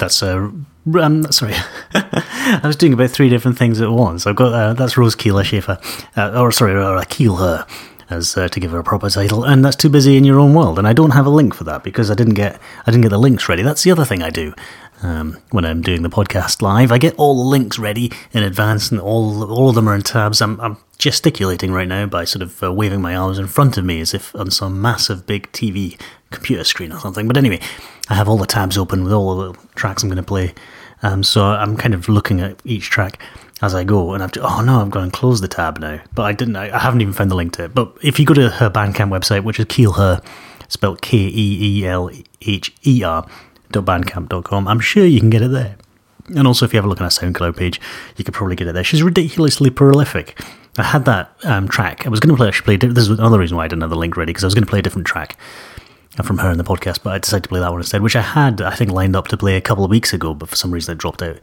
That's 0.08 0.22
uh, 0.22 0.50
um, 1.02 1.30
sorry, 1.30 1.52
I 1.92 2.62
was 2.64 2.76
doing 2.76 2.94
about 2.94 3.10
three 3.10 3.28
different 3.28 3.58
things 3.58 3.78
at 3.82 3.90
once. 3.90 4.26
I've 4.26 4.36
got 4.36 4.54
uh, 4.54 4.72
that's 4.72 4.96
Rose 4.96 5.14
Keeler 5.14 5.44
Schaefer, 5.44 5.78
uh, 6.16 6.40
or 6.40 6.50
sorry, 6.50 6.72
or 6.82 7.02
Keel 7.10 7.36
Her, 7.36 7.66
as 8.08 8.34
uh, 8.34 8.48
to 8.48 8.58
give 8.58 8.70
her 8.70 8.78
a 8.78 8.82
proper 8.82 9.10
title, 9.10 9.44
and 9.44 9.62
that's 9.62 9.76
too 9.76 9.90
busy 9.90 10.16
in 10.16 10.24
your 10.24 10.38
own 10.38 10.54
world. 10.54 10.78
And 10.78 10.88
I 10.88 10.94
don't 10.94 11.10
have 11.10 11.26
a 11.26 11.28
link 11.28 11.52
for 11.52 11.64
that 11.64 11.84
because 11.84 12.10
I 12.10 12.14
didn't 12.14 12.36
get 12.36 12.58
I 12.86 12.90
didn't 12.90 13.02
get 13.02 13.10
the 13.10 13.18
links 13.18 13.50
ready. 13.50 13.62
That's 13.62 13.82
the 13.82 13.90
other 13.90 14.06
thing 14.06 14.22
I 14.22 14.30
do 14.30 14.54
um, 15.02 15.38
when 15.50 15.64
I'm 15.64 15.82
doing 15.82 16.02
the 16.02 16.08
podcast 16.08 16.62
live. 16.62 16.92
I 16.92 16.98
get 16.98 17.14
all 17.16 17.34
the 17.42 17.48
links 17.48 17.78
ready 17.78 18.12
in 18.32 18.42
advance, 18.42 18.90
and 18.90 19.00
all 19.00 19.50
all 19.50 19.68
of 19.68 19.74
them 19.74 19.88
are 19.88 19.94
in 19.94 20.02
tabs. 20.02 20.40
I'm, 20.40 20.60
I'm 20.60 20.76
gesticulating 20.98 21.72
right 21.72 21.88
now 21.88 22.06
by 22.06 22.24
sort 22.24 22.42
of 22.42 22.62
uh, 22.62 22.72
waving 22.72 23.00
my 23.00 23.14
arms 23.14 23.38
in 23.38 23.46
front 23.46 23.76
of 23.76 23.84
me 23.84 24.00
as 24.00 24.14
if 24.14 24.34
on 24.34 24.50
some 24.50 24.80
massive 24.80 25.26
big 25.26 25.50
TV 25.52 26.00
computer 26.30 26.64
screen 26.64 26.92
or 26.92 26.98
something. 26.98 27.28
But 27.28 27.36
anyway, 27.36 27.60
I 28.08 28.14
have 28.14 28.28
all 28.28 28.38
the 28.38 28.46
tabs 28.46 28.76
open 28.76 29.04
with 29.04 29.12
all 29.12 29.36
the 29.36 29.58
tracks 29.74 30.02
I'm 30.02 30.08
going 30.08 30.16
to 30.16 30.22
play. 30.22 30.54
Um, 31.02 31.22
so 31.22 31.44
I'm 31.44 31.76
kind 31.76 31.94
of 31.94 32.08
looking 32.08 32.40
at 32.40 32.60
each 32.64 32.90
track 32.90 33.22
as 33.62 33.74
I 33.74 33.84
go, 33.84 34.14
and 34.14 34.22
I've 34.22 34.32
oh 34.40 34.62
no, 34.62 34.80
I've 34.80 34.90
gone 34.90 35.04
and 35.04 35.12
closed 35.12 35.42
the 35.42 35.48
tab 35.48 35.78
now. 35.78 36.00
But 36.14 36.22
I 36.24 36.32
didn't. 36.32 36.56
I, 36.56 36.74
I 36.74 36.78
haven't 36.78 37.00
even 37.00 37.14
found 37.14 37.30
the 37.30 37.36
link 37.36 37.52
to 37.54 37.64
it. 37.64 37.74
But 37.74 37.96
if 38.02 38.18
you 38.18 38.26
go 38.26 38.34
to 38.34 38.48
her 38.48 38.70
Bandcamp 38.70 39.10
website, 39.10 39.44
which 39.44 39.60
is 39.60 39.66
Keelher, 39.66 40.24
spelled 40.68 41.02
K 41.02 41.16
E 41.18 41.80
E 41.80 41.86
L 41.86 42.10
H 42.42 42.74
E 42.86 43.02
R 43.02 43.28
dot 43.70 43.84
bandcamp.com, 43.84 44.68
I'm 44.68 44.80
sure 44.80 45.04
you 45.04 45.20
can 45.20 45.30
get 45.30 45.42
it 45.42 45.50
there. 45.50 45.76
And 46.36 46.46
also, 46.46 46.64
if 46.64 46.74
you 46.74 46.78
have 46.78 46.84
a 46.84 46.88
look 46.88 47.00
on 47.00 47.06
her 47.06 47.10
SoundCloud 47.10 47.56
page, 47.56 47.80
you 48.16 48.24
could 48.24 48.34
probably 48.34 48.56
get 48.56 48.66
it 48.66 48.74
there. 48.74 48.84
She's 48.84 49.02
ridiculously 49.02 49.70
prolific. 49.70 50.38
I 50.76 50.82
had 50.82 51.06
that 51.06 51.32
um, 51.44 51.68
track. 51.68 52.06
I 52.06 52.10
was 52.10 52.20
going 52.20 52.30
to 52.30 52.36
play 52.36 52.48
actually 52.48 52.76
play. 52.76 52.88
This 52.88 53.08
is 53.08 53.18
another 53.18 53.38
reason 53.38 53.56
why 53.56 53.64
I 53.64 53.68
didn't 53.68 53.82
have 53.82 53.90
the 53.90 53.96
link 53.96 54.16
ready 54.16 54.30
because 54.30 54.44
I 54.44 54.46
was 54.46 54.54
going 54.54 54.64
to 54.64 54.70
play 54.70 54.78
a 54.80 54.82
different 54.82 55.06
track 55.06 55.38
from 56.22 56.38
her 56.38 56.50
in 56.50 56.58
the 56.58 56.64
podcast, 56.64 57.02
but 57.02 57.12
I 57.12 57.18
decided 57.18 57.44
to 57.44 57.48
play 57.48 57.60
that 57.60 57.70
one 57.70 57.80
instead, 57.80 58.02
which 58.02 58.16
I 58.16 58.22
had, 58.22 58.60
I 58.60 58.74
think, 58.74 58.90
lined 58.90 59.16
up 59.16 59.28
to 59.28 59.36
play 59.36 59.56
a 59.56 59.60
couple 59.60 59.84
of 59.84 59.90
weeks 59.90 60.12
ago, 60.12 60.34
but 60.34 60.48
for 60.48 60.56
some 60.56 60.72
reason 60.72 60.92
it 60.92 60.98
dropped 60.98 61.22
out 61.22 61.38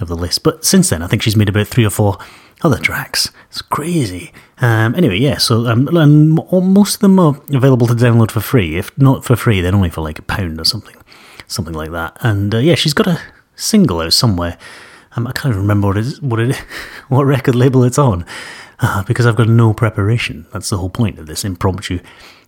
of 0.00 0.08
the 0.08 0.16
list. 0.16 0.42
But 0.42 0.64
since 0.64 0.90
then, 0.90 1.02
I 1.02 1.06
think 1.06 1.22
she's 1.22 1.36
made 1.36 1.48
about 1.48 1.68
three 1.68 1.86
or 1.86 1.90
four 1.90 2.18
other 2.62 2.78
tracks. 2.78 3.30
It's 3.48 3.62
crazy. 3.62 4.32
Um, 4.60 4.94
anyway, 4.94 5.18
yeah, 5.18 5.38
so 5.38 5.66
um, 5.66 6.34
most 6.50 6.96
of 6.96 7.00
them 7.00 7.18
are 7.18 7.40
available 7.52 7.86
to 7.86 7.94
download 7.94 8.30
for 8.30 8.40
free. 8.40 8.76
If 8.76 8.96
not 8.98 9.24
for 9.24 9.36
free, 9.36 9.60
then 9.60 9.74
only 9.74 9.90
for 9.90 10.00
like 10.00 10.18
a 10.18 10.22
pound 10.22 10.60
or 10.60 10.64
something, 10.64 10.96
something 11.46 11.74
like 11.74 11.90
that. 11.92 12.16
And 12.20 12.54
uh, 12.54 12.58
yeah, 12.58 12.74
she's 12.74 12.94
got 12.94 13.06
a 13.06 13.20
single 13.54 14.00
out 14.00 14.12
somewhere. 14.12 14.58
Um, 15.16 15.26
I 15.26 15.32
can't 15.32 15.52
even 15.52 15.62
remember 15.62 15.88
what 15.88 15.96
it 15.96 16.06
is, 16.06 16.20
what 16.20 16.40
it, 16.40 16.56
what 17.08 17.24
record 17.24 17.54
label 17.54 17.84
it's 17.84 17.98
on, 17.98 18.24
uh, 18.80 19.02
because 19.04 19.26
I've 19.26 19.36
got 19.36 19.48
no 19.48 19.72
preparation. 19.72 20.46
That's 20.52 20.68
the 20.68 20.76
whole 20.76 20.90
point 20.90 21.18
of 21.18 21.26
this 21.26 21.44
impromptu 21.44 22.00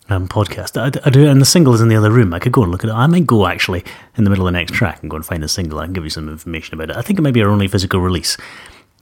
um, 0.08 0.28
podcast. 0.28 0.76
I, 0.80 0.86
I, 1.04 1.10
do, 1.10 1.28
and 1.28 1.40
the 1.40 1.46
single 1.46 1.74
is 1.74 1.80
in 1.80 1.88
the 1.88 1.96
other 1.96 2.10
room. 2.10 2.34
I 2.34 2.38
could 2.38 2.52
go 2.52 2.62
and 2.62 2.70
look 2.70 2.84
at 2.84 2.90
it. 2.90 2.94
I 2.94 3.06
might 3.06 3.26
go 3.26 3.46
actually 3.46 3.84
in 4.16 4.24
the 4.24 4.30
middle 4.30 4.46
of 4.46 4.52
the 4.52 4.58
next 4.58 4.72
track 4.72 5.00
and 5.02 5.10
go 5.10 5.16
and 5.16 5.24
find 5.24 5.42
the 5.42 5.48
single. 5.48 5.78
I 5.78 5.84
can 5.84 5.92
give 5.92 6.04
you 6.04 6.10
some 6.10 6.28
information 6.28 6.74
about 6.74 6.90
it. 6.90 6.96
I 6.96 7.02
think 7.02 7.18
it 7.18 7.22
might 7.22 7.34
be 7.34 7.42
our 7.42 7.48
only 7.48 7.68
physical 7.68 8.00
release, 8.00 8.36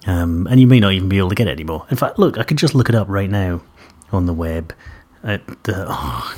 um, 0.06 0.46
and 0.48 0.60
you 0.60 0.66
may 0.66 0.80
not 0.80 0.92
even 0.92 1.08
be 1.08 1.18
able 1.18 1.30
to 1.30 1.34
get 1.34 1.48
it 1.48 1.52
anymore. 1.52 1.86
In 1.90 1.96
fact, 1.96 2.18
look, 2.18 2.38
I 2.38 2.44
could 2.44 2.58
just 2.58 2.74
look 2.74 2.88
it 2.88 2.94
up 2.94 3.08
right 3.08 3.30
now 3.30 3.62
on 4.12 4.26
the 4.26 4.34
web. 4.34 4.74
At 5.24 5.44
the, 5.64 5.86
oh, 5.88 6.36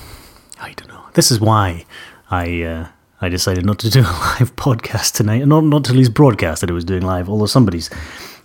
I 0.61 0.73
don't 0.73 0.89
know. 0.89 1.05
This 1.13 1.31
is 1.31 1.41
why 1.41 1.85
I 2.31 2.63
uh, 2.63 2.89
I 3.21 3.29
decided 3.29 3.67
not 3.67 3.79
to 3.81 3.91
do 3.91 4.01
a 4.01 4.03
live 4.39 4.55
podcast 4.57 5.13
tonight, 5.13 5.43
and 5.43 5.49
not 5.49 5.65
not 5.65 5.85
to 5.85 5.93
least 5.93 6.15
broadcast 6.15 6.61
that 6.61 6.71
it 6.71 6.75
was 6.75 6.85
doing 6.85 7.03
live. 7.03 7.29
Although 7.29 7.47
somebody's 7.47 7.91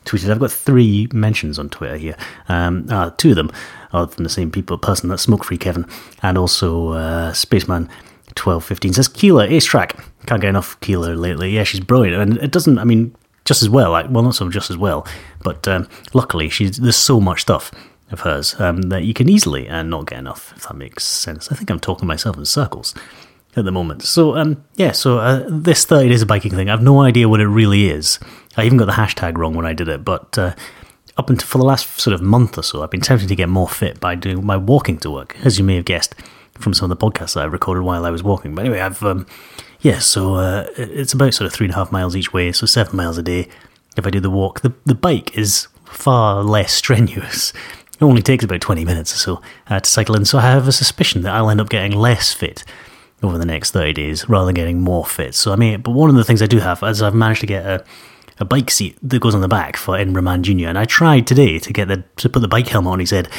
tweeted. 0.05 0.29
I've 0.29 0.39
got 0.39 0.51
three 0.51 1.07
mentions 1.13 1.57
on 1.57 1.69
Twitter 1.69 1.97
here. 1.97 2.17
Um, 2.49 2.87
uh, 2.89 3.11
two 3.11 3.31
of 3.31 3.35
them 3.35 3.51
are 3.91 4.07
from 4.07 4.23
the 4.23 4.29
same 4.29 4.51
people, 4.51 4.77
person 4.77 5.09
that's 5.09 5.23
Smoke 5.23 5.43
Free 5.43 5.57
Kevin, 5.57 5.85
and 6.21 6.37
also 6.37 6.89
uh, 6.89 7.33
Spaceman. 7.33 7.89
1215 8.35 8.93
says 8.93 9.07
Keel 9.07 9.37
Her, 9.37 9.45
ace 9.45 9.65
track. 9.65 10.03
Can't 10.25 10.41
get 10.41 10.49
enough 10.49 10.79
Keel 10.79 11.03
Her 11.03 11.15
lately. 11.15 11.51
Yeah, 11.51 11.63
she's 11.63 11.81
brilliant. 11.81 12.19
And 12.19 12.37
it 12.39 12.51
doesn't, 12.51 12.79
I 12.79 12.83
mean, 12.83 13.15
just 13.45 13.61
as 13.61 13.69
well, 13.69 13.91
like, 13.91 14.07
well, 14.09 14.23
not 14.23 14.33
so 14.33 14.49
just 14.49 14.71
as 14.71 14.77
well, 14.77 15.05
but 15.43 15.67
um, 15.67 15.87
luckily, 16.13 16.49
she's 16.49 16.77
there's 16.77 16.95
so 16.95 17.19
much 17.19 17.41
stuff 17.41 17.71
of 18.09 18.21
hers 18.21 18.59
um, 18.59 18.83
that 18.83 19.03
you 19.03 19.13
can 19.13 19.29
easily 19.29 19.69
uh, 19.69 19.83
not 19.83 20.07
get 20.07 20.19
enough, 20.19 20.51
if 20.55 20.67
that 20.67 20.75
makes 20.75 21.03
sense. 21.03 21.51
I 21.51 21.55
think 21.55 21.69
I'm 21.69 21.79
talking 21.79 22.07
myself 22.07 22.37
in 22.37 22.45
circles 22.45 22.95
at 23.55 23.65
the 23.65 23.71
moment. 23.71 24.03
So, 24.03 24.35
um, 24.35 24.63
yeah, 24.75 24.91
so 24.91 25.19
uh, 25.19 25.45
this 25.47 25.85
30 25.85 26.09
days 26.09 26.21
of 26.21 26.27
biking 26.27 26.51
thing, 26.51 26.69
I've 26.69 26.81
no 26.81 27.01
idea 27.01 27.29
what 27.29 27.39
it 27.39 27.47
really 27.47 27.89
is. 27.89 28.19
I 28.57 28.65
even 28.65 28.77
got 28.77 28.85
the 28.85 28.93
hashtag 28.93 29.37
wrong 29.37 29.53
when 29.53 29.65
I 29.65 29.73
did 29.73 29.87
it, 29.87 30.03
but 30.03 30.37
uh, 30.37 30.55
up 31.17 31.29
until 31.29 31.47
for 31.47 31.57
the 31.57 31.65
last 31.65 31.99
sort 31.99 32.13
of 32.13 32.21
month 32.21 32.57
or 32.57 32.63
so, 32.63 32.83
I've 32.83 32.91
been 32.91 33.01
tempted 33.01 33.27
to 33.27 33.35
get 33.35 33.49
more 33.49 33.67
fit 33.67 33.99
by 33.99 34.15
doing 34.15 34.45
my 34.45 34.57
walking 34.57 34.97
to 34.99 35.11
work, 35.11 35.35
as 35.43 35.57
you 35.57 35.63
may 35.63 35.75
have 35.75 35.85
guessed 35.85 36.15
from 36.53 36.73
some 36.73 36.91
of 36.91 36.97
the 36.97 37.05
podcasts 37.05 37.33
that 37.35 37.41
I 37.41 37.45
recorded 37.45 37.81
while 37.81 38.05
I 38.05 38.11
was 38.11 38.23
walking. 38.23 38.55
But 38.55 38.65
anyway, 38.65 38.79
I've, 38.79 39.03
um, 39.03 39.25
yeah, 39.81 39.99
so 39.99 40.35
uh, 40.35 40.67
it's 40.77 41.13
about 41.13 41.33
sort 41.33 41.47
of 41.47 41.53
three 41.53 41.65
and 41.65 41.73
a 41.73 41.77
half 41.77 41.91
miles 41.91 42.15
each 42.15 42.33
way, 42.33 42.51
so 42.51 42.65
seven 42.65 42.95
miles 42.95 43.17
a 43.17 43.23
day 43.23 43.47
if 43.97 44.07
I 44.07 44.09
do 44.09 44.19
the 44.19 44.29
walk. 44.29 44.61
The, 44.61 44.73
the 44.85 44.95
bike 44.95 45.37
is 45.37 45.67
far 45.85 46.43
less 46.43 46.73
strenuous. 46.81 47.53
It 47.99 48.03
only 48.03 48.23
takes 48.23 48.43
about 48.43 48.61
20 48.61 48.85
minutes 48.85 49.13
or 49.13 49.17
so 49.17 49.41
uh, 49.67 49.79
to 49.79 49.89
cycle 49.89 50.15
in, 50.15 50.25
so 50.25 50.39
I 50.39 50.41
have 50.41 50.67
a 50.67 50.71
suspicion 50.71 51.21
that 51.21 51.35
I'll 51.35 51.49
end 51.49 51.61
up 51.61 51.69
getting 51.69 51.91
less 51.91 52.33
fit 52.33 52.63
over 53.23 53.37
the 53.37 53.45
next 53.45 53.71
30 53.71 53.93
days 53.93 54.29
rather 54.29 54.47
than 54.47 54.55
getting 54.55 54.81
more 54.81 55.05
fit. 55.05 55.35
So, 55.35 55.53
I 55.53 55.55
mean, 55.55 55.81
but 55.81 55.91
one 55.91 56.09
of 56.09 56.15
the 56.15 56.23
things 56.23 56.41
I 56.41 56.47
do 56.47 56.59
have 56.59 56.83
is 56.83 57.01
I've 57.01 57.15
managed 57.15 57.41
to 57.41 57.47
get 57.47 57.65
a, 57.65 57.83
a 58.39 58.45
bike 58.45 58.71
seat 58.71 58.97
that 59.01 59.21
goes 59.21 59.35
on 59.35 59.41
the 59.41 59.47
back 59.47 59.77
for 59.77 59.97
Edinburgh 59.97 60.23
Man 60.23 60.43
Jr. 60.43 60.67
And 60.67 60.77
I 60.77 60.85
tried 60.85 61.27
today 61.27 61.59
to 61.59 61.73
get 61.73 61.87
the 61.87 62.03
to 62.17 62.29
put 62.29 62.39
the 62.39 62.47
bike 62.47 62.67
helmet 62.67 62.93
on 62.93 62.99
his 62.99 63.11
head, 63.11 63.29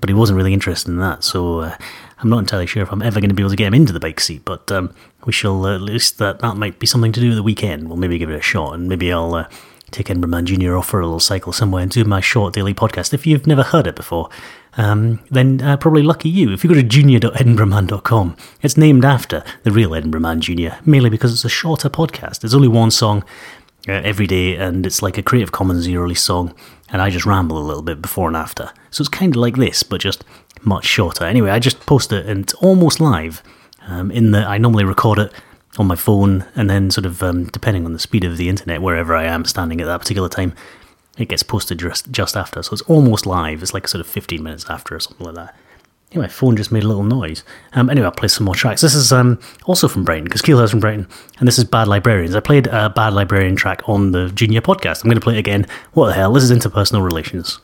but 0.00 0.08
he 0.08 0.14
wasn't 0.14 0.36
really 0.36 0.52
interested 0.54 0.90
in 0.90 0.98
that. 0.98 1.24
So 1.24 1.60
uh, 1.60 1.76
I'm 2.18 2.30
not 2.30 2.38
entirely 2.38 2.66
sure 2.66 2.82
if 2.82 2.92
I'm 2.92 3.02
ever 3.02 3.20
going 3.20 3.30
to 3.30 3.34
be 3.34 3.42
able 3.42 3.50
to 3.50 3.56
get 3.56 3.68
him 3.68 3.74
into 3.74 3.92
the 3.92 4.00
bike 4.00 4.20
seat. 4.20 4.44
But 4.44 4.70
um, 4.72 4.94
we 5.24 5.32
shall 5.32 5.64
uh, 5.64 5.74
at 5.74 5.82
least 5.82 6.18
that 6.18 6.40
that 6.40 6.56
might 6.56 6.78
be 6.78 6.86
something 6.86 7.12
to 7.12 7.20
do 7.20 7.34
the 7.34 7.42
weekend. 7.42 7.88
We'll 7.88 7.96
maybe 7.98 8.18
give 8.18 8.30
it 8.30 8.36
a 8.36 8.42
shot, 8.42 8.74
and 8.74 8.88
maybe 8.88 9.12
I'll. 9.12 9.34
Uh, 9.34 9.48
Take 9.90 10.10
Edinburgh 10.10 10.30
Man 10.30 10.46
Jr. 10.46 10.76
off 10.76 10.88
for 10.88 10.98
a 10.98 11.06
little 11.06 11.20
cycle 11.20 11.52
somewhere 11.52 11.80
and 11.80 11.90
do 11.90 12.04
my 12.04 12.20
short 12.20 12.52
daily 12.52 12.74
podcast. 12.74 13.14
If 13.14 13.28
you've 13.28 13.46
never 13.46 13.62
heard 13.62 13.86
it 13.86 13.94
before, 13.94 14.28
um, 14.76 15.20
then 15.30 15.60
uh, 15.62 15.76
probably 15.76 16.02
lucky 16.02 16.28
you. 16.28 16.52
If 16.52 16.64
you 16.64 16.68
go 16.68 16.74
to 16.74 16.82
junior.edinburghman.com, 16.82 18.36
it's 18.62 18.76
named 18.76 19.04
after 19.04 19.44
the 19.62 19.70
real 19.70 19.94
Edinburgh 19.94 20.20
Man 20.20 20.40
Jr., 20.40 20.76
mainly 20.84 21.10
because 21.10 21.32
it's 21.32 21.44
a 21.44 21.48
shorter 21.48 21.88
podcast. 21.88 22.40
There's 22.40 22.54
only 22.54 22.68
one 22.68 22.90
song 22.90 23.24
uh, 23.88 23.92
every 23.92 24.26
day, 24.26 24.56
and 24.56 24.84
it's 24.86 25.02
like 25.02 25.18
a 25.18 25.22
Creative 25.22 25.52
Commons 25.52 25.88
release 25.88 26.22
song, 26.22 26.54
and 26.90 27.00
I 27.00 27.10
just 27.10 27.26
ramble 27.26 27.58
a 27.58 27.60
little 27.60 27.82
bit 27.82 28.02
before 28.02 28.28
and 28.28 28.36
after. 28.36 28.70
So 28.90 29.02
it's 29.02 29.08
kind 29.08 29.34
of 29.34 29.40
like 29.40 29.56
this, 29.56 29.82
but 29.82 30.00
just 30.00 30.24
much 30.62 30.86
shorter. 30.86 31.24
Anyway, 31.24 31.50
I 31.50 31.58
just 31.58 31.80
post 31.86 32.12
it, 32.12 32.26
and 32.26 32.44
it's 32.44 32.54
almost 32.54 33.00
live. 33.00 33.42
Um, 33.86 34.10
in 34.10 34.30
the, 34.30 34.38
I 34.38 34.58
normally 34.58 34.84
record 34.84 35.18
it 35.18 35.32
on 35.78 35.86
my 35.86 35.96
phone, 35.96 36.46
and 36.56 36.70
then 36.70 36.90
sort 36.90 37.06
of 37.06 37.22
um, 37.22 37.44
depending 37.46 37.84
on 37.84 37.92
the 37.92 37.98
speed 37.98 38.24
of 38.24 38.36
the 38.36 38.48
internet, 38.48 38.80
wherever 38.80 39.14
I 39.14 39.24
am 39.24 39.44
standing 39.44 39.80
at 39.80 39.86
that 39.86 40.00
particular 40.00 40.28
time, 40.28 40.54
it 41.18 41.28
gets 41.28 41.42
posted 41.42 41.78
just 41.78 42.10
just 42.10 42.36
after. 42.36 42.62
So 42.62 42.72
it's 42.72 42.82
almost 42.82 43.26
live. 43.26 43.62
It's 43.62 43.74
like 43.74 43.86
sort 43.88 44.00
of 44.00 44.06
15 44.06 44.42
minutes 44.42 44.66
after 44.68 44.94
or 44.94 45.00
something 45.00 45.26
like 45.26 45.36
that. 45.36 45.54
Anyway, 46.12 46.28
phone 46.28 46.56
just 46.56 46.70
made 46.70 46.84
a 46.84 46.86
little 46.86 47.02
noise. 47.02 47.42
Um, 47.72 47.90
anyway, 47.90 48.04
I'll 48.04 48.12
play 48.12 48.28
some 48.28 48.44
more 48.44 48.54
tracks. 48.54 48.82
This 48.82 48.94
is 48.94 49.12
um, 49.12 49.40
also 49.64 49.88
from 49.88 50.04
Brighton, 50.04 50.24
because 50.24 50.42
Keel 50.42 50.58
Her's 50.58 50.70
from 50.70 50.78
Brighton, 50.78 51.08
and 51.40 51.48
this 51.48 51.58
is 51.58 51.64
Bad 51.64 51.88
Librarians. 51.88 52.36
I 52.36 52.40
played 52.40 52.68
a 52.68 52.88
Bad 52.88 53.14
Librarian 53.14 53.56
track 53.56 53.82
on 53.88 54.12
the 54.12 54.28
Junior 54.30 54.60
podcast. 54.60 55.02
I'm 55.02 55.08
going 55.08 55.16
to 55.16 55.24
play 55.24 55.34
it 55.34 55.40
again. 55.40 55.66
What 55.92 56.08
the 56.08 56.12
hell? 56.12 56.32
This 56.32 56.44
is 56.44 56.52
interpersonal 56.52 57.04
relations. 57.04 57.58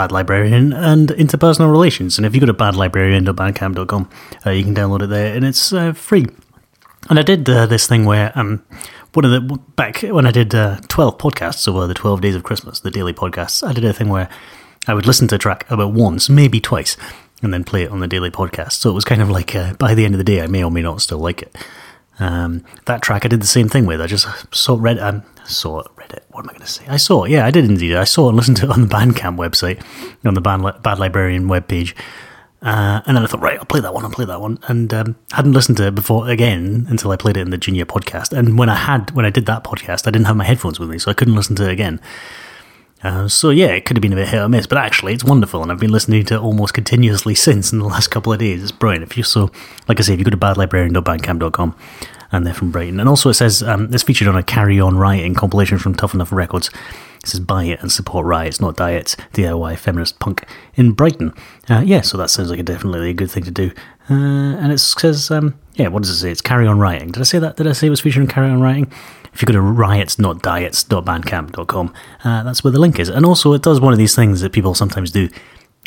Bad 0.00 0.12
Librarian 0.12 0.72
and 0.72 1.10
Interpersonal 1.10 1.70
Relations. 1.70 2.16
And 2.16 2.24
if 2.24 2.34
you 2.34 2.40
go 2.40 2.46
to 2.46 2.54
badlibrarian.bandcamp.com, 2.54 4.10
uh, 4.46 4.50
you 4.50 4.64
can 4.64 4.74
download 4.74 5.02
it 5.02 5.08
there 5.08 5.36
and 5.36 5.44
it's 5.44 5.74
uh, 5.74 5.92
free. 5.92 6.24
And 7.10 7.18
I 7.18 7.22
did 7.22 7.46
uh, 7.50 7.66
this 7.66 7.86
thing 7.86 8.06
where 8.06 8.32
um, 8.34 8.64
one 9.12 9.26
of 9.26 9.30
the 9.30 9.58
back 9.76 10.00
when 10.00 10.24
I 10.26 10.30
did 10.30 10.54
uh, 10.54 10.80
twelve 10.88 11.18
podcasts 11.18 11.68
over 11.68 11.86
the 11.86 11.92
twelve 11.92 12.22
days 12.22 12.34
of 12.34 12.44
Christmas, 12.44 12.80
the 12.80 12.90
daily 12.90 13.12
podcasts. 13.12 13.62
I 13.62 13.74
did 13.74 13.84
a 13.84 13.92
thing 13.92 14.08
where 14.08 14.30
I 14.88 14.94
would 14.94 15.06
listen 15.06 15.28
to 15.28 15.34
a 15.34 15.38
track 15.38 15.70
about 15.70 15.92
once, 15.92 16.30
maybe 16.30 16.60
twice, 16.60 16.96
and 17.42 17.52
then 17.52 17.62
play 17.62 17.82
it 17.82 17.90
on 17.90 18.00
the 18.00 18.08
daily 18.08 18.30
podcast. 18.30 18.72
So 18.72 18.88
it 18.88 18.94
was 18.94 19.04
kind 19.04 19.20
of 19.20 19.28
like 19.28 19.54
uh, 19.54 19.74
by 19.74 19.92
the 19.94 20.06
end 20.06 20.14
of 20.14 20.18
the 20.18 20.24
day, 20.24 20.40
I 20.40 20.46
may 20.46 20.64
or 20.64 20.70
may 20.70 20.80
not 20.80 21.02
still 21.02 21.18
like 21.18 21.42
it. 21.42 21.54
Um, 22.20 22.64
that 22.84 23.02
track 23.02 23.24
I 23.24 23.28
did 23.28 23.40
the 23.42 23.46
same 23.46 23.68
thing 23.68 23.86
with. 23.86 24.00
I 24.00 24.06
just 24.06 24.26
saw 24.54 24.76
read 24.78 24.98
um, 24.98 25.22
saw 25.44 25.80
it, 25.80 25.86
read 25.96 26.12
it. 26.12 26.24
What 26.30 26.44
am 26.44 26.50
I 26.50 26.52
going 26.52 26.66
to 26.66 26.70
say? 26.70 26.84
I 26.86 26.96
saw 26.96 27.24
it. 27.24 27.30
Yeah, 27.30 27.46
I 27.46 27.50
did 27.50 27.64
indeed. 27.64 27.96
I 27.96 28.04
saw 28.04 28.28
and 28.28 28.36
listened 28.36 28.58
to 28.58 28.66
it 28.66 28.70
on 28.70 28.82
the 28.82 28.88
Bandcamp 28.88 29.36
website, 29.36 29.82
on 30.24 30.34
the 30.34 30.40
Bad, 30.40 30.82
Bad 30.82 30.98
Librarian 30.98 31.44
webpage. 31.44 31.94
Uh, 32.62 33.00
and 33.06 33.16
then 33.16 33.24
I 33.24 33.26
thought, 33.26 33.40
right, 33.40 33.58
I'll 33.58 33.64
play 33.64 33.80
that 33.80 33.94
one, 33.94 34.04
I'll 34.04 34.10
play 34.10 34.26
that 34.26 34.40
one. 34.40 34.58
And 34.68 34.92
um, 34.92 35.16
hadn't 35.32 35.52
listened 35.52 35.78
to 35.78 35.86
it 35.86 35.94
before 35.94 36.28
again 36.28 36.86
until 36.90 37.10
I 37.10 37.16
played 37.16 37.38
it 37.38 37.40
in 37.40 37.50
the 37.50 37.58
junior 37.58 37.86
podcast. 37.86 38.36
And 38.36 38.58
when 38.58 38.68
I 38.68 38.74
had, 38.74 39.10
when 39.12 39.24
I 39.24 39.30
did 39.30 39.46
that 39.46 39.64
podcast, 39.64 40.06
I 40.06 40.10
didn't 40.10 40.26
have 40.26 40.36
my 40.36 40.44
headphones 40.44 40.78
with 40.78 40.90
me, 40.90 40.98
so 40.98 41.10
I 41.10 41.14
couldn't 41.14 41.36
listen 41.36 41.56
to 41.56 41.68
it 41.68 41.72
again. 41.72 42.00
Uh, 43.02 43.28
so 43.28 43.48
yeah, 43.48 43.68
it 43.68 43.86
could 43.86 43.96
have 43.96 44.02
been 44.02 44.12
a 44.12 44.16
bit 44.16 44.28
hit 44.28 44.40
or 44.40 44.48
miss, 44.48 44.66
but 44.66 44.76
actually 44.76 45.14
it's 45.14 45.24
wonderful, 45.24 45.62
and 45.62 45.72
I've 45.72 45.80
been 45.80 45.92
listening 45.92 46.22
to 46.26 46.34
it 46.34 46.40
almost 46.40 46.74
continuously 46.74 47.34
since 47.34 47.72
in 47.72 47.78
the 47.78 47.86
last 47.86 48.08
couple 48.08 48.30
of 48.30 48.38
days. 48.38 48.62
It's 48.62 48.72
brilliant. 48.72 49.04
If 49.04 49.16
you 49.16 49.22
so, 49.22 49.50
like 49.88 49.98
I 49.98 50.02
say, 50.02 50.12
if 50.12 50.18
you 50.18 50.24
go 50.26 50.30
to 50.30 50.36
badlibrarian.bandcamp.com, 50.36 51.74
and 52.32 52.46
they're 52.46 52.54
from 52.54 52.70
Brighton, 52.70 53.00
and 53.00 53.08
also 53.08 53.30
it 53.30 53.34
says 53.34 53.62
um, 53.62 53.92
it's 53.92 54.02
featured 54.02 54.28
on 54.28 54.36
a 54.36 54.42
Carry 54.42 54.80
On 54.80 54.96
Rioting 54.96 55.34
compilation 55.34 55.78
from 55.78 55.94
Tough 55.94 56.14
Enough 56.14 56.32
Records. 56.32 56.70
It 57.22 57.28
says 57.28 57.40
buy 57.40 57.64
it 57.64 57.82
and 57.82 57.92
support 57.92 58.24
riots, 58.24 58.60
not 58.60 58.76
diets. 58.76 59.14
DIY 59.34 59.76
feminist 59.78 60.18
punk 60.20 60.46
in 60.74 60.92
Brighton. 60.92 61.34
Uh, 61.68 61.82
yeah, 61.84 62.00
so 62.00 62.16
that 62.16 62.30
sounds 62.30 62.48
like 62.48 62.58
a 62.58 62.62
definitely 62.62 63.10
a 63.10 63.14
good 63.14 63.30
thing 63.30 63.44
to 63.44 63.50
do. 63.50 63.72
Uh, 64.08 64.56
and 64.56 64.72
it 64.72 64.78
says, 64.78 65.30
um, 65.30 65.58
yeah, 65.74 65.88
what 65.88 66.02
does 66.02 66.10
it 66.10 66.16
say? 66.16 66.30
It's 66.30 66.40
Carry 66.40 66.66
On 66.66 66.78
Rioting. 66.78 67.12
Did 67.12 67.20
I 67.20 67.24
say 67.24 67.38
that? 67.38 67.56
Did 67.56 67.66
I 67.66 67.72
say 67.72 67.88
it 67.88 67.90
was 67.90 68.00
featured 68.00 68.22
on 68.22 68.28
Carry 68.28 68.48
On 68.48 68.62
Rioting? 68.62 68.90
If 69.34 69.42
you 69.42 69.46
go 69.46 69.52
to 69.52 69.60
riots.diets.bandcamp.com, 69.60 71.94
uh, 72.24 72.42
that's 72.42 72.64
where 72.64 72.72
the 72.72 72.80
link 72.80 72.98
is. 72.98 73.10
And 73.10 73.26
also, 73.26 73.52
it 73.52 73.62
does 73.62 73.80
one 73.80 73.92
of 73.92 73.98
these 73.98 74.16
things 74.16 74.40
that 74.40 74.52
people 74.52 74.74
sometimes 74.74 75.10
do 75.10 75.28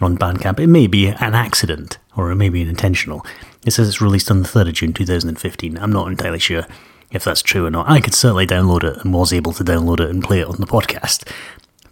on 0.02 0.18
Bandcamp. 0.18 0.60
It 0.60 0.68
may 0.68 0.88
be 0.88 1.08
an 1.08 1.36
accident, 1.36 1.98
or 2.16 2.32
it 2.32 2.36
may 2.36 2.50
be 2.50 2.62
an 2.62 2.70
intentional. 2.70 3.26
It 3.66 3.72
says 3.72 3.88
it's 3.88 4.02
released 4.02 4.30
on 4.30 4.42
the 4.42 4.48
3rd 4.48 4.70
of 4.70 4.74
June 4.74 4.94
2015. 4.94 5.78
I'm 5.78 5.92
not 5.92 6.08
entirely 6.08 6.40
sure 6.40 6.66
if 7.12 7.24
that's 7.24 7.42
true 7.42 7.66
or 7.66 7.72
not. 7.72 7.90
I 7.90 8.02
could 8.02 8.14
certainly 8.14 8.48
download 8.48 8.84
it 8.84 9.04
and 9.04 9.14
was 9.14 9.32
able 9.32 9.54
to 9.54 9.64
download 9.64 10.00
it 10.00 10.10
and 10.10 10.24
play 10.24 10.40
it 10.40 10.48
on 10.48 10.58
the 10.58 10.68
podcast. 10.68 11.30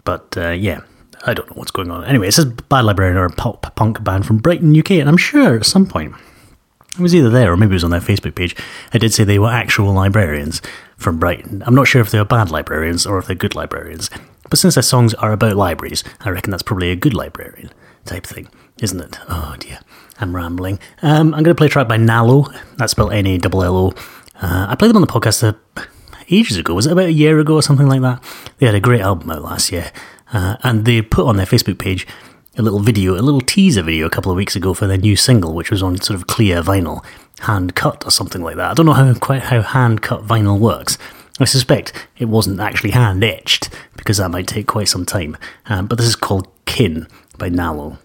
But 0.03 0.35
uh, 0.37 0.49
yeah, 0.49 0.81
I 1.25 1.33
don't 1.33 1.49
know 1.49 1.55
what's 1.55 1.71
going 1.71 1.91
on. 1.91 2.03
Anyway, 2.05 2.27
it 2.27 2.33
says 2.33 2.45
Bad 2.45 2.85
Librarian 2.85 3.17
are 3.17 3.25
a 3.25 3.31
pop 3.31 3.75
punk 3.75 4.03
band 4.03 4.25
from 4.25 4.39
Brighton, 4.39 4.77
UK, 4.77 4.91
and 4.91 5.07
I'm 5.07 5.17
sure 5.17 5.55
at 5.55 5.65
some 5.65 5.85
point 5.85 6.15
it 6.97 6.99
was 6.99 7.15
either 7.15 7.29
there 7.29 7.51
or 7.53 7.57
maybe 7.57 7.71
it 7.71 7.75
was 7.75 7.83
on 7.83 7.91
their 7.91 8.01
Facebook 8.01 8.35
page. 8.35 8.55
I 8.93 8.97
did 8.97 9.13
say 9.13 9.23
they 9.23 9.39
were 9.39 9.51
actual 9.51 9.93
librarians 9.93 10.61
from 10.97 11.19
Brighton. 11.19 11.63
I'm 11.65 11.75
not 11.75 11.87
sure 11.87 12.01
if 12.01 12.11
they 12.11 12.17
are 12.17 12.25
bad 12.25 12.51
librarians 12.51 13.05
or 13.05 13.17
if 13.17 13.27
they're 13.27 13.35
good 13.35 13.55
librarians. 13.55 14.09
But 14.49 14.59
since 14.59 14.75
their 14.75 14.83
songs 14.83 15.13
are 15.15 15.31
about 15.31 15.55
libraries, 15.55 16.03
I 16.19 16.29
reckon 16.29 16.51
that's 16.51 16.63
probably 16.63 16.91
a 16.91 16.95
good 16.95 17.13
librarian 17.13 17.71
type 18.03 18.25
thing, 18.25 18.49
isn't 18.81 18.99
it? 18.99 19.17
Oh 19.29 19.55
dear, 19.59 19.79
I'm 20.19 20.35
rambling. 20.35 20.79
Um, 21.01 21.33
I'm 21.33 21.43
going 21.43 21.55
to 21.55 21.55
play 21.55 21.67
a 21.67 21.69
track 21.69 21.87
by 21.87 21.97
Nallo. 21.97 22.53
That's 22.75 22.91
spelled 22.91 23.13
N 23.13 23.27
A 23.27 23.39
L 23.41 23.63
L 23.63 23.77
O. 23.77 23.93
Uh, 24.41 24.67
I 24.69 24.75
played 24.75 24.89
them 24.89 24.97
on 24.97 25.01
the 25.01 25.07
podcast 25.07 25.43
uh, 25.47 25.83
ages 26.29 26.57
ago. 26.57 26.73
Was 26.73 26.87
it 26.87 26.91
about 26.91 27.05
a 27.05 27.13
year 27.13 27.39
ago 27.39 27.55
or 27.55 27.61
something 27.61 27.87
like 27.87 28.01
that? 28.01 28.23
They 28.57 28.65
had 28.65 28.75
a 28.75 28.79
great 28.79 29.01
album 29.01 29.29
out 29.29 29.43
last 29.43 29.71
year. 29.71 29.91
Uh, 30.33 30.57
and 30.63 30.85
they 30.85 31.01
put 31.01 31.25
on 31.25 31.37
their 31.37 31.45
Facebook 31.45 31.77
page 31.77 32.07
a 32.57 32.61
little 32.61 32.79
video, 32.79 33.13
a 33.13 33.21
little 33.21 33.41
teaser 33.41 33.81
video 33.81 34.05
a 34.05 34.09
couple 34.09 34.31
of 34.31 34.35
weeks 34.35 34.55
ago 34.55 34.73
for 34.73 34.87
their 34.87 34.97
new 34.97 35.15
single, 35.15 35.53
which 35.53 35.71
was 35.71 35.83
on 35.83 35.97
sort 36.01 36.19
of 36.19 36.27
clear 36.27 36.61
vinyl, 36.61 37.03
hand 37.39 37.75
cut 37.75 38.05
or 38.05 38.11
something 38.11 38.41
like 38.41 38.55
that. 38.57 38.71
I 38.71 38.73
don't 38.73 38.85
know 38.85 38.93
how 38.93 39.13
quite 39.15 39.43
how 39.43 39.61
hand 39.61 40.01
cut 40.01 40.25
vinyl 40.25 40.59
works. 40.59 40.97
I 41.39 41.45
suspect 41.45 42.07
it 42.17 42.25
wasn't 42.25 42.59
actually 42.59 42.91
hand 42.91 43.23
etched 43.23 43.69
because 43.95 44.17
that 44.17 44.29
might 44.29 44.47
take 44.47 44.67
quite 44.67 44.89
some 44.89 45.05
time. 45.05 45.37
Um, 45.65 45.87
but 45.87 45.97
this 45.97 46.07
is 46.07 46.15
called 46.15 46.47
Kin 46.65 47.07
by 47.37 47.49
Nallo. 47.49 47.97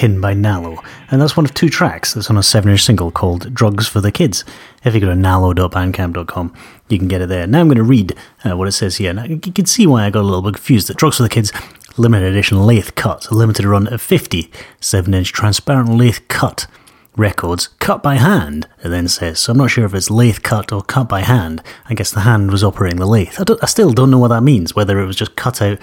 Kin 0.00 0.18
by 0.18 0.32
Nallo. 0.32 0.82
And 1.10 1.20
that's 1.20 1.36
one 1.36 1.44
of 1.44 1.52
two 1.52 1.68
tracks 1.68 2.14
that's 2.14 2.30
on 2.30 2.38
a 2.38 2.42
7 2.42 2.72
inch 2.72 2.82
single 2.82 3.10
called 3.10 3.52
Drugs 3.52 3.86
for 3.86 4.00
the 4.00 4.10
Kids. 4.10 4.46
If 4.82 4.94
you 4.94 5.00
go 5.00 5.08
to 5.08 5.12
nallo.bandcamp.com, 5.12 6.54
you 6.88 6.96
can 6.96 7.06
get 7.06 7.20
it 7.20 7.28
there. 7.28 7.46
Now 7.46 7.60
I'm 7.60 7.68
going 7.68 7.76
to 7.76 7.82
read 7.84 8.14
uh, 8.42 8.56
what 8.56 8.66
it 8.66 8.72
says 8.72 8.96
here. 8.96 9.12
Now, 9.12 9.24
you 9.24 9.38
can 9.38 9.66
see 9.66 9.86
why 9.86 10.06
I 10.06 10.10
got 10.10 10.20
a 10.20 10.22
little 10.22 10.40
bit 10.40 10.54
confused. 10.54 10.88
That 10.88 10.96
Drugs 10.96 11.18
for 11.18 11.22
the 11.22 11.28
Kids 11.28 11.52
limited 11.98 12.32
edition 12.32 12.64
lathe 12.64 12.94
cut, 12.94 13.28
a 13.28 13.34
limited 13.34 13.66
run 13.66 13.92
of 13.92 14.00
50 14.00 14.50
7 14.80 15.12
inch 15.12 15.34
transparent 15.34 15.90
lathe 15.90 16.20
cut 16.28 16.66
records 17.14 17.66
cut 17.66 18.02
by 18.02 18.14
hand, 18.14 18.66
it 18.82 18.88
then 18.88 19.06
says. 19.06 19.38
So 19.40 19.52
I'm 19.52 19.58
not 19.58 19.70
sure 19.70 19.84
if 19.84 19.92
it's 19.92 20.10
lathe 20.10 20.40
cut 20.42 20.72
or 20.72 20.80
cut 20.80 21.10
by 21.10 21.20
hand. 21.20 21.62
I 21.90 21.92
guess 21.92 22.10
the 22.10 22.20
hand 22.20 22.52
was 22.52 22.64
operating 22.64 23.00
the 23.00 23.06
lathe. 23.06 23.34
I, 23.38 23.44
I 23.60 23.66
still 23.66 23.92
don't 23.92 24.10
know 24.10 24.18
what 24.18 24.28
that 24.28 24.42
means, 24.42 24.74
whether 24.74 24.98
it 24.98 25.04
was 25.04 25.16
just 25.16 25.36
cut 25.36 25.60
out 25.60 25.78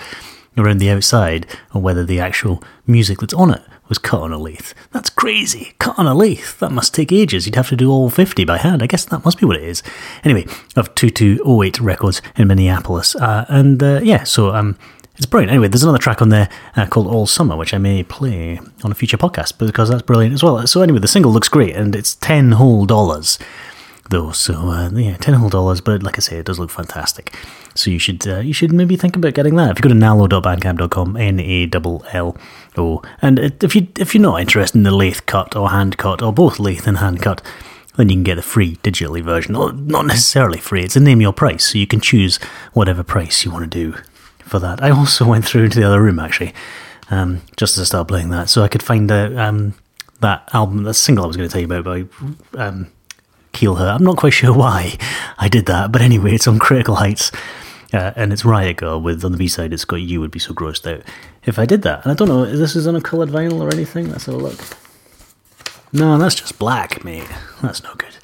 around 0.58 0.80
the 0.80 0.90
outside 0.90 1.46
or 1.72 1.84
whether 1.84 2.04
the 2.04 2.20
actual 2.20 2.64
music 2.88 3.20
that's 3.20 3.36
on 3.36 3.54
it 3.54 3.62
was 3.90 3.98
cut 3.98 4.22
on 4.22 4.34
a 4.34 4.38
lathe. 4.38 4.72
That's 4.92 5.10
crazy. 5.10 5.74
Cut 5.80 5.98
on 5.98 6.08
a 6.08 6.14
lathe. 6.14 6.60
That 6.60 6.72
must 6.72 6.94
take 6.94 7.12
ages. 7.12 7.46
You'd 7.46 7.56
have 7.56 7.70
to 7.70 7.76
do 7.76 7.90
all 7.90 8.10
50 8.10 8.46
by 8.46 8.58
hand. 8.58 8.84
I 8.84 8.88
guess 8.88 9.06
that 9.06 9.24
must 9.24 9.40
be 9.40 9.46
what 9.46 9.58
it 9.58 9.64
is. 9.64 9.84
Anyway, 10.24 10.46
of 10.76 10.94
2208 10.96 11.80
Records 11.80 12.22
in 12.36 12.48
Minneapolis. 12.48 13.16
Uh, 13.16 13.46
and 13.50 13.82
uh, 13.82 14.00
yeah, 14.04 14.24
so 14.24 14.54
um, 14.54 14.78
it's 15.16 15.26
brilliant. 15.26 15.52
Anyway, 15.52 15.68
there's 15.68 15.84
another 15.84 15.98
track 15.98 16.22
on 16.22 16.30
there 16.30 16.50
uh, 16.76 16.86
called 16.86 17.08
All 17.08 17.26
Summer, 17.28 17.56
which 17.56 17.74
I 17.74 17.78
may 17.78 18.04
play 18.04 18.60
on 18.84 18.92
a 18.92 18.96
future 18.96 19.18
podcast 19.18 19.58
because 19.58 19.90
that's 19.90 20.04
brilliant 20.04 20.34
as 20.34 20.44
well. 20.44 20.66
So 20.68 20.82
anyway, 20.82 21.00
the 21.00 21.08
single 21.08 21.32
looks 21.32 21.50
great 21.50 21.76
and 21.76 21.96
it's 21.96 22.16
10 22.16 22.54
whole 22.54 22.86
dollars 22.86 23.40
though. 24.10 24.32
So 24.32 24.70
uh, 24.70 24.90
yeah, 24.92 25.18
10 25.18 25.34
whole 25.36 25.50
dollars, 25.50 25.82
but 25.82 26.04
like 26.04 26.18
I 26.18 26.22
say, 26.22 26.38
it 26.38 26.46
does 26.46 26.60
look 26.60 26.70
fantastic. 26.70 27.34
So 27.76 27.92
you 27.92 28.00
should 28.00 28.28
uh, 28.28 28.40
you 28.40 28.54
should 28.54 28.72
maybe 28.74 28.96
think 28.96 29.16
about 29.16 29.34
getting 29.34 29.56
that. 29.56 29.72
If 29.72 29.78
you 29.78 29.84
go 29.84 29.90
to 29.90 29.96
nallo.bandcamp.com, 29.96 31.18
N 31.18 31.40
A 31.40 31.70
L 31.74 32.06
L 32.12 32.38
O, 32.78 33.02
and 33.22 33.40
if 33.40 33.76
you 33.76 33.88
if 34.00 34.14
you're 34.14 34.22
not 34.22 34.42
interested 34.42 34.78
in 34.78 34.84
the 34.84 34.92
lathe 34.92 35.22
cut 35.26 35.56
or 35.56 35.70
hand 35.70 35.98
cut 35.98 36.22
or 36.22 36.32
both 36.34 36.60
lathe 36.60 36.88
and 36.88 36.98
hand 36.98 37.22
cut, 37.22 37.42
then 37.96 38.10
you 38.10 38.16
can 38.16 38.24
get 38.24 38.36
the 38.36 38.42
free 38.42 38.76
digitally 38.78 39.24
version. 39.24 39.56
Or 39.56 39.74
not 39.74 40.06
necessarily 40.06 40.60
free. 40.60 40.84
It's 40.84 40.96
a 40.96 41.00
name 41.00 41.22
your 41.22 41.34
price, 41.34 41.72
so 41.72 41.78
you 41.78 41.88
can 41.88 42.00
choose 42.00 42.38
whatever 42.74 43.04
price 43.04 43.44
you 43.44 43.52
want 43.52 43.72
to 43.72 43.92
do 43.92 43.98
for 44.40 44.60
that. 44.60 44.82
I 44.82 44.92
also 44.92 45.26
went 45.26 45.46
through 45.46 45.66
into 45.66 45.80
the 45.80 45.88
other 45.88 46.02
room 46.02 46.20
actually, 46.20 46.54
um, 47.10 47.42
just 47.58 47.78
I 47.78 47.84
start 47.84 48.08
playing 48.08 48.30
that, 48.30 48.50
so 48.50 48.64
I 48.64 48.68
could 48.68 48.84
find 48.84 49.12
out 49.12 49.36
um, 49.36 49.74
that 50.22 50.50
album, 50.54 50.84
that 50.84 50.94
single 50.96 51.26
I 51.26 51.28
was 51.28 51.38
going 51.38 51.50
to 51.50 51.54
tell 51.54 51.62
you 51.62 51.72
about 51.72 51.84
by 51.84 52.60
um, 52.60 52.88
Keel 53.54 53.76
Her. 53.76 53.90
I'm 53.90 54.04
not 54.04 54.18
quite 54.18 54.34
sure 54.34 54.54
why 54.54 54.98
I 55.38 55.50
did 55.50 55.66
that, 55.66 55.92
but 55.92 56.02
anyway, 56.02 56.36
it's 56.36 56.48
on 56.48 56.60
Critical 56.60 56.96
Heights. 56.96 57.32
Uh, 57.94 58.12
and 58.16 58.34
it's 58.34 58.44
Riot 58.44 58.78
Girl 58.78 59.00
with 59.00 59.24
on 59.24 59.32
the 59.32 59.38
B 59.38 59.48
side. 59.48 59.74
It's 59.74 59.86
got 59.86 59.98
you 59.98 60.20
would 60.20 60.32
be 60.32 60.40
so 60.40 60.54
grossed 60.54 60.92
out 60.92 61.04
if 61.46 61.58
I 61.58 61.66
did 61.66 61.84
that. 61.84 62.04
And 62.04 62.12
I 62.12 62.16
don't 62.16 62.28
know, 62.28 62.46
this 62.46 62.76
is 62.76 62.86
on 62.88 62.96
a 62.96 63.02
coloured 63.02 63.30
vinyl 63.30 63.62
or 63.62 63.74
anything. 63.74 64.12
Let's 64.12 64.26
have 64.26 64.36
a 64.36 64.38
look. 64.38 64.60
No, 65.94 66.18
that's 66.18 66.36
just 66.36 66.60
black, 66.60 67.06
mate. 67.06 67.28
That's 67.62 67.82
no 67.82 67.94
good. 67.96 68.18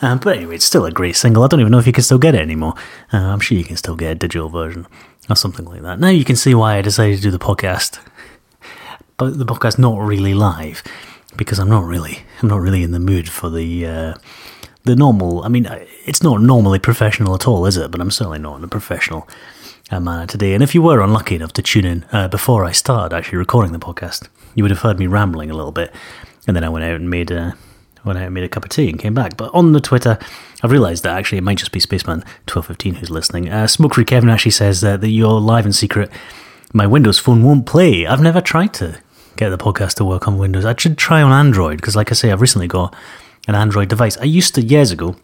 Um, 0.00 0.18
but 0.18 0.36
anyway, 0.38 0.54
it's 0.54 0.64
still 0.64 0.86
a 0.86 0.90
great 0.90 1.16
single. 1.16 1.42
I 1.42 1.48
don't 1.48 1.60
even 1.60 1.70
know 1.70 1.78
if 1.78 1.86
you 1.86 1.92
can 1.92 2.02
still 2.02 2.18
get 2.18 2.34
it 2.34 2.40
anymore. 2.40 2.74
Uh, 3.12 3.18
I'm 3.18 3.40
sure 3.40 3.58
you 3.58 3.64
can 3.64 3.76
still 3.76 3.94
get 3.94 4.12
a 4.12 4.14
digital 4.14 4.48
version 4.48 4.86
or 5.28 5.36
something 5.36 5.66
like 5.66 5.82
that. 5.82 6.00
Now 6.00 6.08
you 6.08 6.24
can 6.24 6.36
see 6.36 6.54
why 6.54 6.76
I 6.76 6.82
decided 6.82 7.16
to 7.16 7.22
do 7.22 7.30
the 7.30 7.38
podcast, 7.38 8.00
but 9.18 9.38
the 9.38 9.44
podcast 9.44 9.78
not 9.78 9.98
really 10.00 10.32
live 10.32 10.82
because 11.36 11.58
I'm 11.58 11.68
not 11.68 11.84
really, 11.84 12.22
I'm 12.42 12.48
not 12.48 12.60
really 12.60 12.82
in 12.82 12.92
the 12.92 12.98
mood 12.98 13.28
for 13.28 13.50
the 13.50 13.86
uh, 13.86 14.14
the 14.84 14.96
normal. 14.96 15.42
I 15.42 15.48
mean, 15.48 15.66
it's 16.06 16.22
not 16.22 16.40
normally 16.40 16.78
professional 16.78 17.34
at 17.34 17.46
all, 17.46 17.66
is 17.66 17.76
it? 17.76 17.90
But 17.90 18.00
I'm 18.00 18.10
certainly 18.10 18.38
not 18.38 18.58
in 18.58 18.64
a 18.64 18.68
professional 18.68 19.28
uh, 19.90 20.00
manner 20.00 20.26
today. 20.26 20.54
And 20.54 20.62
if 20.62 20.74
you 20.74 20.82
were 20.82 21.00
unlucky 21.00 21.34
enough 21.34 21.52
to 21.54 21.62
tune 21.62 21.84
in 21.84 22.04
uh, 22.12 22.28
before 22.28 22.64
I 22.64 22.72
started 22.72 23.14
actually 23.14 23.38
recording 23.38 23.72
the 23.72 23.78
podcast, 23.78 24.28
you 24.54 24.64
would 24.64 24.70
have 24.70 24.80
heard 24.80 24.98
me 24.98 25.06
rambling 25.06 25.50
a 25.50 25.54
little 25.54 25.72
bit, 25.72 25.92
and 26.46 26.56
then 26.56 26.64
I 26.64 26.68
went 26.68 26.84
out 26.84 26.96
and 26.96 27.08
made 27.10 27.30
a 27.30 27.56
went 28.02 28.18
out 28.18 28.24
and 28.24 28.34
made 28.34 28.44
a 28.44 28.48
cup 28.48 28.64
of 28.64 28.70
tea 28.70 28.88
and 28.88 28.98
came 28.98 29.12
back. 29.14 29.36
But 29.36 29.52
on 29.52 29.72
the 29.72 29.80
Twitter, 29.80 30.18
I've 30.62 30.70
realised 30.70 31.02
that 31.04 31.18
actually 31.18 31.38
it 31.38 31.44
might 31.44 31.58
just 31.58 31.72
be 31.72 31.80
Spaceman 31.80 32.24
twelve 32.46 32.66
fifteen 32.66 32.94
who's 32.94 33.10
listening. 33.10 33.50
Uh, 33.50 33.66
Smoke 33.66 33.94
Free 33.94 34.04
Kevin 34.04 34.30
actually 34.30 34.52
says 34.52 34.80
that, 34.80 35.02
that 35.02 35.10
you're 35.10 35.38
live 35.40 35.66
in 35.66 35.72
secret. 35.72 36.10
My 36.72 36.86
Windows 36.86 37.18
phone 37.18 37.42
won't 37.42 37.66
play. 37.66 38.06
I've 38.06 38.22
never 38.22 38.40
tried 38.40 38.72
to 38.74 39.00
get 39.36 39.50
the 39.50 39.58
podcast 39.58 39.94
to 39.96 40.04
work 40.04 40.26
on 40.26 40.38
Windows. 40.38 40.64
I 40.64 40.74
should 40.76 40.96
try 40.96 41.20
on 41.20 41.32
Android 41.32 41.76
because, 41.76 41.94
like 41.94 42.10
I 42.10 42.14
say, 42.14 42.32
I've 42.32 42.40
recently 42.40 42.68
got 42.68 42.94
an 43.48 43.54
Android 43.54 43.88
device. 43.88 44.16
I 44.18 44.24
used 44.24 44.54
to 44.54 44.62
years 44.62 44.90
ago. 44.90 45.16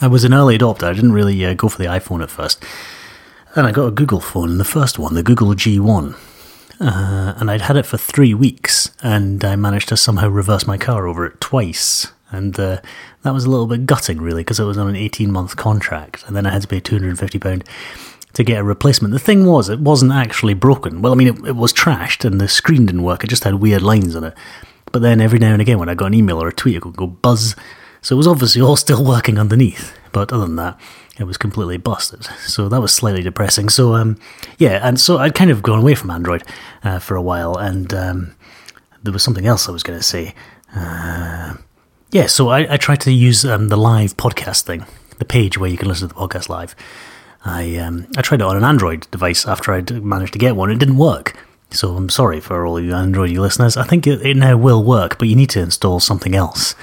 I 0.00 0.06
was 0.06 0.24
an 0.24 0.34
early 0.34 0.56
adopter. 0.56 0.84
I 0.84 0.92
didn't 0.92 1.12
really 1.12 1.44
uh, 1.44 1.54
go 1.54 1.68
for 1.68 1.78
the 1.78 1.88
iPhone 1.88 2.22
at 2.22 2.30
first. 2.30 2.62
And 3.54 3.66
I 3.66 3.72
got 3.72 3.86
a 3.86 3.90
Google 3.90 4.20
phone, 4.20 4.58
the 4.58 4.64
first 4.64 4.98
one, 4.98 5.14
the 5.14 5.22
Google 5.22 5.48
G1. 5.48 6.16
Uh, 6.80 7.34
and 7.36 7.50
I'd 7.50 7.62
had 7.62 7.76
it 7.76 7.84
for 7.84 7.98
three 7.98 8.32
weeks, 8.32 8.90
and 9.02 9.44
I 9.44 9.56
managed 9.56 9.88
to 9.90 9.96
somehow 9.96 10.28
reverse 10.28 10.66
my 10.66 10.78
car 10.78 11.06
over 11.06 11.26
it 11.26 11.40
twice. 11.40 12.12
And 12.30 12.58
uh, 12.58 12.80
that 13.22 13.34
was 13.34 13.44
a 13.44 13.50
little 13.50 13.66
bit 13.66 13.86
gutting, 13.86 14.20
really, 14.20 14.42
because 14.42 14.60
it 14.60 14.64
was 14.64 14.78
on 14.78 14.88
an 14.88 14.96
18 14.96 15.30
month 15.30 15.56
contract, 15.56 16.24
and 16.26 16.34
then 16.34 16.46
I 16.46 16.50
had 16.50 16.62
to 16.62 16.68
pay 16.68 16.80
£250 16.80 17.66
to 18.32 18.44
get 18.44 18.60
a 18.60 18.64
replacement. 18.64 19.12
The 19.12 19.18
thing 19.18 19.44
was, 19.46 19.68
it 19.68 19.80
wasn't 19.80 20.12
actually 20.12 20.54
broken. 20.54 21.02
Well, 21.02 21.12
I 21.12 21.16
mean, 21.16 21.28
it, 21.28 21.48
it 21.48 21.56
was 21.56 21.72
trashed, 21.72 22.24
and 22.24 22.40
the 22.40 22.48
screen 22.48 22.86
didn't 22.86 23.02
work, 23.02 23.24
it 23.24 23.30
just 23.30 23.44
had 23.44 23.54
weird 23.54 23.82
lines 23.82 24.16
on 24.16 24.24
it. 24.24 24.34
But 24.92 25.02
then 25.02 25.20
every 25.20 25.38
now 25.38 25.52
and 25.52 25.62
again, 25.62 25.78
when 25.78 25.88
I 25.88 25.94
got 25.94 26.06
an 26.06 26.14
email 26.14 26.42
or 26.42 26.48
a 26.48 26.52
tweet, 26.52 26.76
it 26.76 26.84
would 26.84 26.96
go 26.96 27.06
buzz. 27.06 27.54
So 28.02 28.14
it 28.14 28.18
was 28.18 28.26
obviously 28.26 28.62
all 28.62 28.76
still 28.86 29.04
working 29.04 29.38
underneath. 29.38 29.96
But 30.12 30.32
other 30.32 30.46
than 30.46 30.56
that, 30.56 30.80
it 31.18 31.24
was 31.24 31.36
completely 31.36 31.76
busted. 31.76 32.24
So 32.46 32.68
that 32.68 32.80
was 32.80 32.92
slightly 32.92 33.22
depressing. 33.22 33.68
So 33.68 33.94
um, 33.94 34.18
yeah, 34.58 34.80
and 34.82 34.98
so 35.00 35.18
I'd 35.18 35.34
kind 35.34 35.50
of 35.50 35.62
gone 35.62 35.78
away 35.78 35.94
from 35.94 36.10
Android 36.10 36.42
uh, 36.82 36.98
for 36.98 37.14
a 37.14 37.22
while, 37.22 37.56
and 37.56 37.92
um, 37.94 38.34
there 39.02 39.12
was 39.12 39.22
something 39.22 39.46
else 39.46 39.68
I 39.68 39.72
was 39.72 39.82
going 39.82 39.98
to 39.98 40.04
say. 40.04 40.34
Uh, 40.74 41.56
yeah, 42.10 42.26
so 42.26 42.48
I, 42.48 42.74
I 42.74 42.76
tried 42.76 43.00
to 43.02 43.12
use 43.12 43.44
um, 43.44 43.68
the 43.68 43.76
live 43.76 44.16
podcast 44.16 44.62
thing, 44.62 44.84
the 45.18 45.24
page 45.24 45.58
where 45.58 45.70
you 45.70 45.76
can 45.76 45.88
listen 45.88 46.08
to 46.08 46.14
the 46.14 46.20
podcast 46.20 46.48
live. 46.48 46.74
I 47.44 47.76
um, 47.76 48.06
I 48.16 48.22
tried 48.22 48.40
it 48.40 48.44
on 48.46 48.56
an 48.56 48.64
Android 48.64 49.10
device 49.10 49.46
after 49.46 49.72
I'd 49.72 50.02
managed 50.04 50.32
to 50.32 50.38
get 50.38 50.56
one. 50.56 50.70
It 50.70 50.78
didn't 50.78 50.96
work. 50.96 51.36
So 51.72 51.96
I'm 51.96 52.08
sorry 52.08 52.40
for 52.40 52.66
all 52.66 52.80
you 52.80 52.94
Android 52.94 53.30
listeners. 53.30 53.76
I 53.76 53.84
think 53.84 54.06
it, 54.06 54.36
now 54.36 54.56
will 54.56 54.82
work, 54.82 55.18
but 55.18 55.28
you 55.28 55.36
need 55.36 55.50
to 55.50 55.60
install 55.60 56.00
something 56.00 56.34
else 56.34 56.74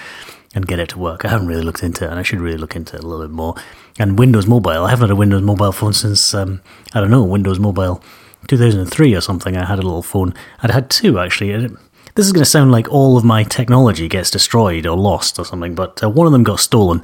and 0.55 0.65
get 0.65 0.79
it 0.79 0.89
to 0.89 0.99
work. 0.99 1.25
I 1.25 1.27
haven't 1.27 1.47
really 1.47 1.61
looked 1.61 1.83
into 1.83 2.05
it, 2.05 2.09
and 2.09 2.17
I 2.17 2.23
should 2.23 2.39
really 2.39 2.57
look 2.57 2.75
into 2.75 2.95
it 2.95 3.03
a 3.03 3.07
little 3.07 3.25
bit 3.25 3.33
more. 3.33 3.55
And 3.99 4.17
Windows 4.17 4.47
Mobile, 4.47 4.85
I 4.85 4.89
haven't 4.89 5.09
had 5.09 5.11
a 5.11 5.15
Windows 5.15 5.41
Mobile 5.41 5.73
phone 5.73 5.93
since 5.93 6.33
um, 6.33 6.61
I 6.93 7.01
don't 7.01 7.11
know 7.11 7.23
Windows 7.23 7.59
Mobile 7.59 8.01
2003 8.47 9.13
or 9.13 9.21
something. 9.21 9.57
I 9.57 9.65
had 9.65 9.79
a 9.79 9.81
little 9.81 10.01
phone. 10.01 10.33
I'd 10.61 10.71
had 10.71 10.89
two 10.89 11.19
actually. 11.19 11.67
This 12.15 12.25
is 12.25 12.31
going 12.31 12.43
to 12.43 12.49
sound 12.49 12.71
like 12.71 12.89
all 12.89 13.17
of 13.17 13.23
my 13.23 13.43
technology 13.43 14.07
gets 14.07 14.31
destroyed 14.31 14.87
or 14.87 14.97
lost 14.97 15.37
or 15.37 15.45
something, 15.45 15.75
but 15.75 16.01
uh, 16.01 16.09
one 16.09 16.25
of 16.25 16.33
them 16.33 16.43
got 16.43 16.59
stolen 16.59 17.03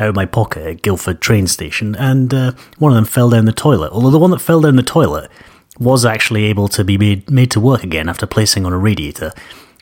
out 0.00 0.08
of 0.08 0.16
my 0.16 0.24
pocket 0.26 0.66
at 0.66 0.82
Guildford 0.82 1.20
train 1.20 1.46
station, 1.46 1.94
and 1.94 2.32
uh, 2.32 2.52
one 2.78 2.92
of 2.92 2.96
them 2.96 3.04
fell 3.04 3.30
down 3.30 3.44
the 3.44 3.52
toilet. 3.52 3.92
Although 3.92 4.10
the 4.10 4.18
one 4.18 4.30
that 4.30 4.40
fell 4.40 4.60
down 4.60 4.76
the 4.76 4.82
toilet 4.82 5.30
was 5.78 6.04
actually 6.04 6.44
able 6.44 6.68
to 6.68 6.84
be 6.84 6.98
made, 6.98 7.30
made 7.30 7.50
to 7.52 7.60
work 7.60 7.82
again 7.82 8.08
after 8.08 8.26
placing 8.26 8.66
on 8.66 8.72
a 8.72 8.78
radiator 8.78 9.32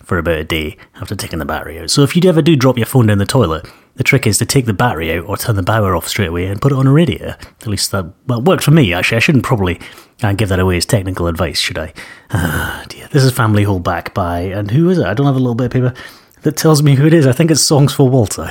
for 0.02 0.18
about 0.18 0.38
a 0.38 0.44
day 0.44 0.76
after 1.00 1.16
taking 1.16 1.38
the 1.40 1.44
battery 1.44 1.80
out. 1.80 1.90
So 1.90 2.02
if 2.02 2.14
you 2.14 2.22
ever 2.28 2.40
do 2.40 2.54
drop 2.54 2.76
your 2.76 2.86
phone 2.86 3.06
down 3.06 3.18
the 3.18 3.26
toilet, 3.26 3.66
the 3.96 4.04
trick 4.04 4.26
is 4.26 4.38
to 4.38 4.46
take 4.46 4.66
the 4.66 4.72
battery 4.72 5.12
out 5.12 5.24
or 5.26 5.36
turn 5.36 5.56
the 5.56 5.62
power 5.62 5.96
off 5.96 6.06
straight 6.06 6.28
away 6.28 6.46
and 6.46 6.60
put 6.60 6.70
it 6.70 6.78
on 6.78 6.86
a 6.86 6.92
radiator. 6.92 7.36
At 7.60 7.66
least 7.66 7.90
that 7.90 8.06
well, 8.26 8.40
worked 8.40 8.62
for 8.62 8.70
me. 8.70 8.92
Actually, 8.92 9.16
I 9.16 9.20
shouldn't 9.20 9.44
probably 9.44 9.80
uh, 10.22 10.32
give 10.34 10.48
that 10.50 10.60
away 10.60 10.76
as 10.76 10.86
technical 10.86 11.26
advice, 11.26 11.58
should 11.58 11.78
I? 11.78 11.92
Ah, 12.30 12.84
dear. 12.88 13.08
This 13.08 13.24
is 13.24 13.32
Family 13.32 13.64
Hold 13.64 13.82
Back 13.82 14.14
by 14.14 14.40
and 14.40 14.70
who 14.70 14.88
is 14.90 14.98
it? 14.98 15.06
I 15.06 15.14
don't 15.14 15.26
have 15.26 15.34
a 15.34 15.40
little 15.40 15.54
bit 15.54 15.66
of 15.66 15.72
paper 15.72 15.94
that 16.42 16.56
tells 16.56 16.82
me 16.82 16.94
who 16.94 17.06
it 17.06 17.14
is. 17.14 17.26
I 17.26 17.32
think 17.32 17.50
it's 17.50 17.62
Songs 17.62 17.92
for 17.92 18.08
Walter. 18.08 18.50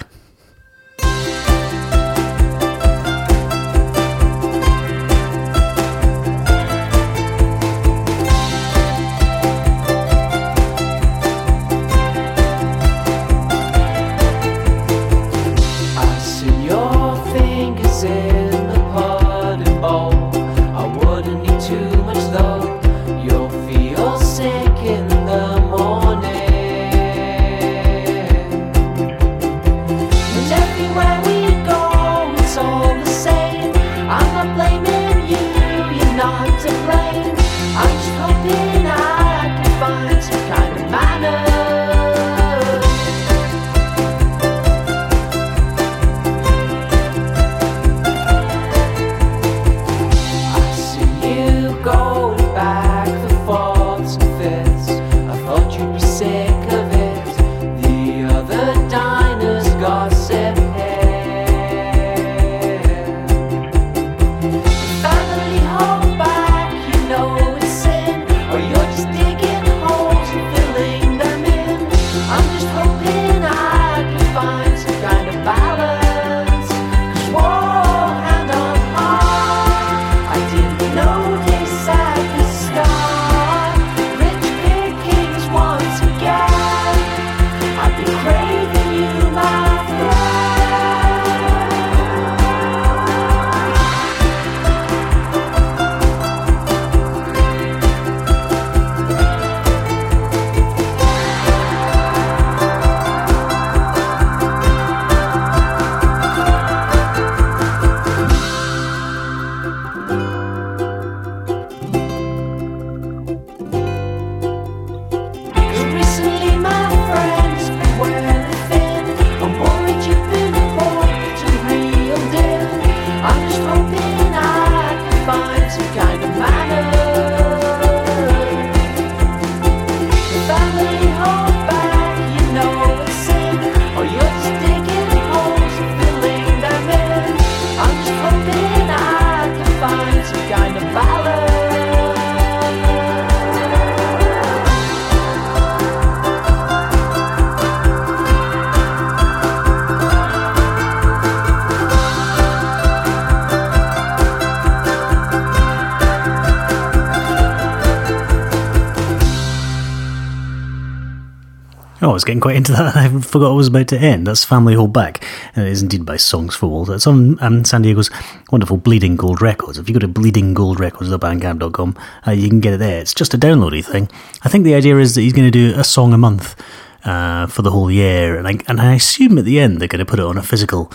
Getting 162.25 162.41
quite 162.41 162.55
into 162.55 162.71
that. 162.73 162.95
I 162.95 163.09
forgot 163.21 163.51
it 163.51 163.55
was 163.55 163.67
about 163.67 163.87
to 163.89 163.97
end. 163.97 164.27
That's 164.27 164.43
Family 164.43 164.73
Hold 164.73 164.93
Back. 164.93 165.23
And 165.55 165.67
it 165.67 165.71
is 165.71 165.81
indeed 165.81 166.05
by 166.05 166.17
Songs 166.17 166.55
for 166.55 166.67
Walter. 166.67 166.95
It's 166.95 167.07
on 167.07 167.41
um, 167.41 167.63
San 167.63 167.81
Diego's 167.83 168.09
wonderful 168.51 168.77
Bleeding 168.77 169.15
Gold 169.15 169.41
Records. 169.41 169.77
If 169.77 169.87
you 169.87 169.93
go 169.93 169.99
to 169.99 170.07
bleedinggoldrecords.bandcamp.com, 170.07 171.97
uh, 172.27 172.31
you 172.31 172.49
can 172.49 172.59
get 172.59 172.73
it 172.73 172.77
there. 172.77 172.99
It's 172.99 173.13
just 173.13 173.33
a 173.33 173.37
downloady 173.37 173.85
thing. 173.85 174.09
I 174.41 174.49
think 174.49 174.63
the 174.63 174.75
idea 174.75 174.97
is 174.97 175.15
that 175.15 175.21
he's 175.21 175.33
going 175.33 175.49
to 175.49 175.51
do 175.51 175.79
a 175.79 175.83
song 175.83 176.13
a 176.13 176.17
month 176.17 176.61
uh, 177.05 177.47
for 177.47 177.61
the 177.61 177.71
whole 177.71 177.91
year. 177.91 178.37
And 178.37 178.47
I, 178.47 178.59
and 178.67 178.81
I 178.81 178.95
assume 178.95 179.37
at 179.37 179.45
the 179.45 179.59
end 179.59 179.79
they're 179.79 179.87
going 179.87 179.99
to 179.99 180.05
put 180.05 180.19
it 180.19 180.25
on 180.25 180.37
a 180.37 180.43
physical 180.43 180.91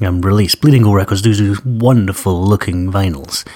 um, 0.00 0.22
release. 0.22 0.54
Bleeding 0.54 0.82
Gold 0.82 0.96
Records 0.96 1.22
do 1.22 1.34
do 1.34 1.56
wonderful 1.64 2.42
looking 2.42 2.90
vinyls. 2.90 3.46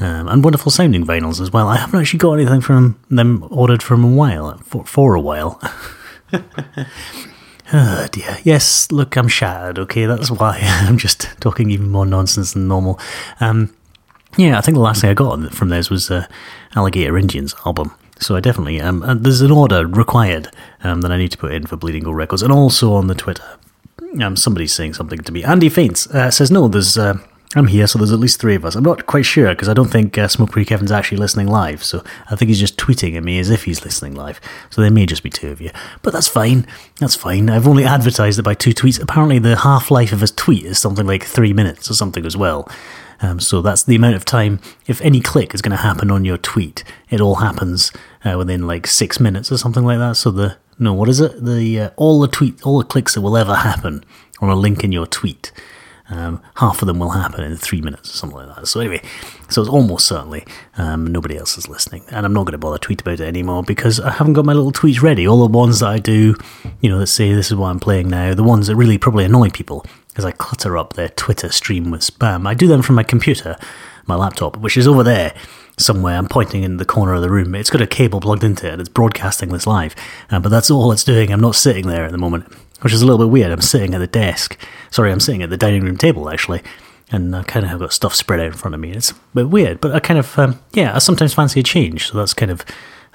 Um, 0.00 0.28
and 0.28 0.44
wonderful 0.44 0.70
sounding 0.70 1.04
vinyls 1.04 1.40
as 1.40 1.50
well. 1.50 1.66
I 1.66 1.76
haven't 1.76 1.98
actually 1.98 2.20
got 2.20 2.34
anything 2.34 2.60
from 2.60 3.00
them 3.10 3.44
ordered 3.50 3.82
from 3.82 4.04
a 4.04 4.08
while, 4.08 4.56
for, 4.58 4.84
for 4.86 5.14
a 5.14 5.20
while. 5.20 5.60
Oh 7.70 8.06
dear. 8.10 8.38
Yes, 8.44 8.90
look, 8.90 9.14
I'm 9.16 9.28
shattered, 9.28 9.78
okay? 9.78 10.06
That's 10.06 10.30
why 10.30 10.58
I'm 10.62 10.96
just 10.96 11.28
talking 11.40 11.70
even 11.70 11.90
more 11.90 12.06
nonsense 12.06 12.54
than 12.54 12.66
normal. 12.66 12.98
Um, 13.40 13.74
yeah, 14.38 14.56
I 14.56 14.62
think 14.62 14.74
the 14.74 14.80
last 14.80 15.02
thing 15.02 15.10
I 15.10 15.14
got 15.14 15.52
from 15.52 15.68
theirs 15.68 15.90
was 15.90 16.10
uh, 16.10 16.26
Alligator 16.74 17.18
Indian's 17.18 17.54
album. 17.66 17.94
So 18.20 18.36
I 18.36 18.40
definitely, 18.40 18.80
um, 18.80 19.02
uh, 19.02 19.14
there's 19.14 19.42
an 19.42 19.50
order 19.50 19.86
required 19.86 20.48
um, 20.82 21.02
that 21.02 21.12
I 21.12 21.18
need 21.18 21.30
to 21.32 21.38
put 21.38 21.52
in 21.52 21.66
for 21.66 21.76
Bleeding 21.76 22.04
Gold 22.04 22.16
Records, 22.16 22.42
and 22.42 22.52
also 22.52 22.94
on 22.94 23.06
the 23.06 23.14
Twitter. 23.14 23.44
Um, 24.22 24.34
somebody's 24.34 24.72
saying 24.72 24.94
something 24.94 25.18
to 25.18 25.32
me. 25.32 25.44
Andy 25.44 25.68
Faints 25.68 26.06
uh, 26.08 26.30
says, 26.30 26.50
no, 26.50 26.68
there's, 26.68 26.96
uh, 26.96 27.18
I'm 27.56 27.68
here, 27.68 27.86
so 27.86 27.98
there's 27.98 28.12
at 28.12 28.18
least 28.18 28.40
three 28.40 28.54
of 28.54 28.66
us. 28.66 28.74
I'm 28.74 28.84
not 28.84 29.06
quite 29.06 29.24
sure, 29.24 29.48
because 29.48 29.70
I 29.70 29.74
don't 29.74 29.88
think 29.90 30.18
uh, 30.18 30.28
Smoke 30.28 30.50
Pre 30.50 30.66
Kevin's 30.66 30.92
actually 30.92 31.16
listening 31.16 31.46
live, 31.46 31.82
so 31.82 32.04
I 32.30 32.36
think 32.36 32.50
he's 32.50 32.60
just 32.60 32.76
tweeting 32.76 33.16
at 33.16 33.24
me 33.24 33.38
as 33.38 33.48
if 33.48 33.64
he's 33.64 33.84
listening 33.84 34.14
live. 34.14 34.38
So 34.68 34.82
there 34.82 34.90
may 34.90 35.06
just 35.06 35.22
be 35.22 35.30
two 35.30 35.50
of 35.50 35.60
you. 35.60 35.70
But 36.02 36.12
that's 36.12 36.28
fine. 36.28 36.66
That's 37.00 37.14
fine. 37.14 37.48
I've 37.48 37.66
only 37.66 37.84
advertised 37.84 38.38
it 38.38 38.42
by 38.42 38.52
two 38.52 38.72
tweets. 38.72 39.00
Apparently 39.00 39.38
the 39.38 39.56
half-life 39.56 40.12
of 40.12 40.22
a 40.22 40.26
tweet 40.26 40.66
is 40.66 40.78
something 40.78 41.06
like 41.06 41.24
three 41.24 41.54
minutes 41.54 41.90
or 41.90 41.94
something 41.94 42.26
as 42.26 42.36
well. 42.36 42.70
Um, 43.22 43.40
so 43.40 43.62
that's 43.62 43.82
the 43.82 43.96
amount 43.96 44.16
of 44.16 44.26
time. 44.26 44.60
If 44.86 45.00
any 45.00 45.20
click 45.20 45.54
is 45.54 45.62
going 45.62 45.76
to 45.76 45.82
happen 45.82 46.10
on 46.10 46.26
your 46.26 46.38
tweet, 46.38 46.84
it 47.08 47.20
all 47.20 47.36
happens 47.36 47.92
uh, 48.26 48.36
within 48.36 48.66
like 48.66 48.86
six 48.86 49.18
minutes 49.18 49.50
or 49.50 49.56
something 49.56 49.84
like 49.84 49.98
that. 49.98 50.16
So 50.16 50.30
the 50.30 50.58
no, 50.78 50.92
what 50.92 51.08
is 51.08 51.18
it? 51.18 51.44
The 51.44 51.80
uh, 51.80 51.90
all 51.96 52.20
the 52.20 52.28
tweet, 52.28 52.62
all 52.64 52.78
the 52.78 52.84
clicks 52.84 53.14
that 53.14 53.22
will 53.22 53.36
ever 53.36 53.54
happen 53.54 54.04
on 54.40 54.50
a 54.50 54.54
link 54.54 54.84
in 54.84 54.92
your 54.92 55.06
tweet. 55.06 55.50
Um, 56.10 56.42
half 56.56 56.80
of 56.80 56.86
them 56.86 56.98
will 56.98 57.10
happen 57.10 57.44
in 57.44 57.56
three 57.56 57.82
minutes 57.82 58.14
or 58.14 58.16
something 58.16 58.38
like 58.38 58.56
that. 58.56 58.66
So 58.66 58.80
anyway, 58.80 59.02
so 59.50 59.60
it's 59.60 59.70
almost 59.70 60.06
certainly 60.06 60.46
um, 60.76 61.06
nobody 61.06 61.36
else 61.36 61.58
is 61.58 61.68
listening, 61.68 62.04
and 62.10 62.24
I'm 62.24 62.32
not 62.32 62.44
going 62.44 62.52
to 62.52 62.58
bother 62.58 62.78
tweet 62.78 63.02
about 63.02 63.20
it 63.20 63.28
anymore 63.28 63.62
because 63.62 64.00
I 64.00 64.12
haven't 64.12 64.32
got 64.32 64.44
my 64.44 64.54
little 64.54 64.72
tweets 64.72 65.02
ready. 65.02 65.26
All 65.26 65.46
the 65.46 65.58
ones 65.58 65.80
that 65.80 65.88
I 65.88 65.98
do, 65.98 66.34
you 66.80 66.88
know, 66.88 66.98
that 66.98 67.08
say 67.08 67.32
this 67.34 67.50
is 67.50 67.56
what 67.56 67.68
I'm 67.68 67.80
playing 67.80 68.08
now, 68.08 68.34
the 68.34 68.42
ones 68.42 68.68
that 68.68 68.76
really 68.76 68.98
probably 68.98 69.24
annoy 69.24 69.50
people 69.50 69.84
as 70.16 70.24
I 70.24 70.32
clutter 70.32 70.76
up 70.76 70.94
their 70.94 71.08
Twitter 71.10 71.50
stream 71.50 71.90
with 71.90 72.00
spam. 72.00 72.46
I 72.46 72.54
do 72.54 72.66
them 72.66 72.82
from 72.82 72.96
my 72.96 73.04
computer, 73.04 73.56
my 74.06 74.16
laptop, 74.16 74.56
which 74.56 74.76
is 74.76 74.88
over 74.88 75.04
there 75.04 75.32
somewhere. 75.76 76.16
I'm 76.16 76.28
pointing 76.28 76.64
in 76.64 76.78
the 76.78 76.84
corner 76.84 77.14
of 77.14 77.22
the 77.22 77.30
room. 77.30 77.54
It's 77.54 77.70
got 77.70 77.80
a 77.80 77.86
cable 77.86 78.20
plugged 78.20 78.42
into 78.42 78.66
it 78.66 78.72
and 78.72 78.80
it's 78.80 78.88
broadcasting 78.88 79.50
this 79.50 79.66
live. 79.66 79.94
Uh, 80.30 80.40
but 80.40 80.48
that's 80.48 80.70
all 80.70 80.90
it's 80.90 81.04
doing. 81.04 81.32
I'm 81.32 81.40
not 81.40 81.54
sitting 81.54 81.86
there 81.86 82.04
at 82.04 82.12
the 82.12 82.18
moment, 82.18 82.52
which 82.80 82.92
is 82.92 83.02
a 83.02 83.06
little 83.06 83.24
bit 83.24 83.32
weird. 83.32 83.50
I'm 83.50 83.60
sitting 83.60 83.94
at 83.94 83.98
the 83.98 84.06
desk. 84.06 84.58
Sorry, 84.90 85.10
I'm 85.10 85.20
sitting 85.20 85.42
at 85.42 85.50
the 85.50 85.56
dining 85.56 85.84
room 85.84 85.96
table 85.96 86.30
actually. 86.30 86.62
And 87.10 87.34
I 87.34 87.42
kind 87.42 87.64
of 87.64 87.70
have 87.70 87.80
got 87.80 87.94
stuff 87.94 88.14
spread 88.14 88.40
out 88.40 88.46
in 88.46 88.52
front 88.52 88.74
of 88.74 88.80
me. 88.80 88.92
It's 88.92 89.12
a 89.12 89.14
bit 89.34 89.48
weird, 89.48 89.80
but 89.80 89.94
I 89.94 90.00
kind 90.00 90.18
of, 90.18 90.38
um, 90.38 90.60
yeah, 90.72 90.94
I 90.94 90.98
sometimes 90.98 91.32
fancy 91.32 91.60
a 91.60 91.62
change. 91.62 92.08
So 92.08 92.18
that's 92.18 92.34
kind 92.34 92.50
of, 92.50 92.66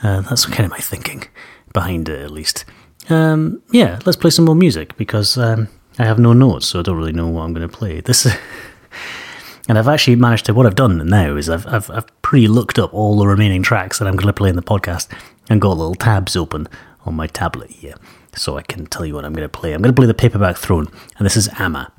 uh, 0.02 0.22
that's 0.22 0.48
kind 0.48 0.66
of 0.66 0.72
my 0.72 0.80
thinking 0.80 1.26
behind 1.74 2.10
it, 2.10 2.24
at 2.24 2.32
least. 2.32 2.66
Um, 3.10 3.62
yeah, 3.70 4.00
let's 4.04 4.16
play 4.16 4.32
some 4.32 4.46
more 4.46 4.56
music 4.56 4.98
because 4.98 5.38
um, 5.38 5.68
I 6.00 6.06
have 6.06 6.18
no 6.18 6.34
notes, 6.34 6.66
so 6.66 6.80
I 6.80 6.82
don't 6.82 6.98
really 6.98 7.12
know 7.12 7.28
what 7.28 7.44
I'm 7.44 7.54
going 7.54 7.68
to 7.68 7.78
play. 7.78 8.02
This 8.02 8.26
is. 8.26 8.34
And 9.70 9.78
I've 9.78 9.88
actually 9.88 10.18
managed 10.18 10.46
to. 10.48 10.54
What 10.54 10.66
I've 10.66 10.76
done 10.76 11.08
now 11.08 11.38
is 11.38 11.50
I've 11.50 11.66
I've, 11.68 11.90
I've 11.90 12.22
pre 12.22 12.48
looked 12.48 12.78
up 12.78 12.94
all 12.94 13.18
the 13.18 13.28
remaining 13.28 13.64
tracks 13.64 13.98
that 13.98 14.08
I'm 14.08 14.16
going 14.16 14.28
to 14.28 14.34
play 14.34 14.50
in 14.50 14.58
the 14.58 14.62
podcast, 14.62 15.08
and 15.50 15.62
got 15.62 15.78
little 15.78 15.96
tabs 15.96 16.36
open 16.36 16.68
on 17.06 17.16
my 17.16 17.28
tablet 17.28 17.72
here, 17.72 17.96
so 18.36 18.58
I 18.58 18.62
can 18.62 18.86
tell 18.86 19.06
you 19.06 19.16
what 19.16 19.26
I'm 19.26 19.34
going 19.34 19.48
to 19.48 19.50
play. 19.50 19.74
I'm 19.74 19.82
going 19.82 19.94
to 19.94 20.00
play 20.00 20.08
the 20.08 20.14
Paperback 20.14 20.58
Throne, 20.58 20.88
and 21.18 21.26
this 21.26 21.38
is 21.38 21.50
Amma. 21.60 21.92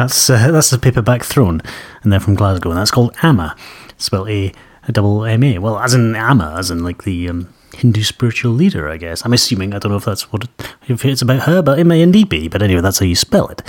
That's 0.00 0.30
uh, 0.30 0.50
that's 0.52 0.70
the 0.70 0.78
paperback 0.78 1.24
throne, 1.24 1.60
and 2.02 2.10
they're 2.10 2.20
from 2.20 2.34
Glasgow, 2.34 2.70
and 2.70 2.78
that's 2.78 2.90
called 2.90 3.14
Amma, 3.22 3.54
spelled 3.98 4.30
A 4.30 4.50
double 4.90 5.26
M 5.26 5.44
A. 5.44 5.58
Well, 5.58 5.78
as 5.78 5.92
in 5.92 6.16
Amma, 6.16 6.54
as 6.58 6.70
in 6.70 6.82
like 6.82 7.04
the 7.04 7.28
um, 7.28 7.52
Hindu 7.74 8.02
spiritual 8.02 8.52
leader, 8.52 8.88
I 8.88 8.96
guess. 8.96 9.26
I'm 9.26 9.34
assuming. 9.34 9.74
I 9.74 9.78
don't 9.78 9.92
know 9.92 9.98
if 9.98 10.06
that's 10.06 10.32
what 10.32 10.48
if 10.88 11.04
it's 11.04 11.20
about 11.20 11.40
her, 11.42 11.60
but 11.60 11.78
it 11.78 11.84
may 11.84 12.00
indeed 12.00 12.30
be. 12.30 12.48
But 12.48 12.62
anyway, 12.62 12.80
that's 12.80 12.98
how 12.98 13.04
you 13.04 13.14
spell 13.14 13.48
it. 13.48 13.62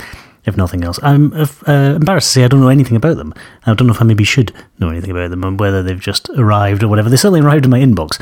If 0.46 0.56
nothing 0.56 0.82
else, 0.84 0.98
I'm 1.02 1.34
uh, 1.34 1.44
embarrassed 1.68 2.28
to 2.28 2.32
say 2.32 2.44
I 2.44 2.48
don't 2.48 2.62
know 2.62 2.68
anything 2.68 2.96
about 2.96 3.18
them. 3.18 3.34
I 3.66 3.74
don't 3.74 3.86
know 3.86 3.92
if 3.92 4.00
I 4.00 4.04
maybe 4.06 4.24
should 4.24 4.54
know 4.78 4.88
anything 4.88 5.10
about 5.10 5.28
them 5.30 5.44
and 5.44 5.60
whether 5.60 5.82
they've 5.82 6.00
just 6.00 6.30
arrived 6.30 6.82
or 6.82 6.88
whatever. 6.88 7.10
They 7.10 7.16
certainly 7.16 7.42
arrived 7.42 7.66
in 7.66 7.70
my 7.70 7.78
inbox 7.78 8.18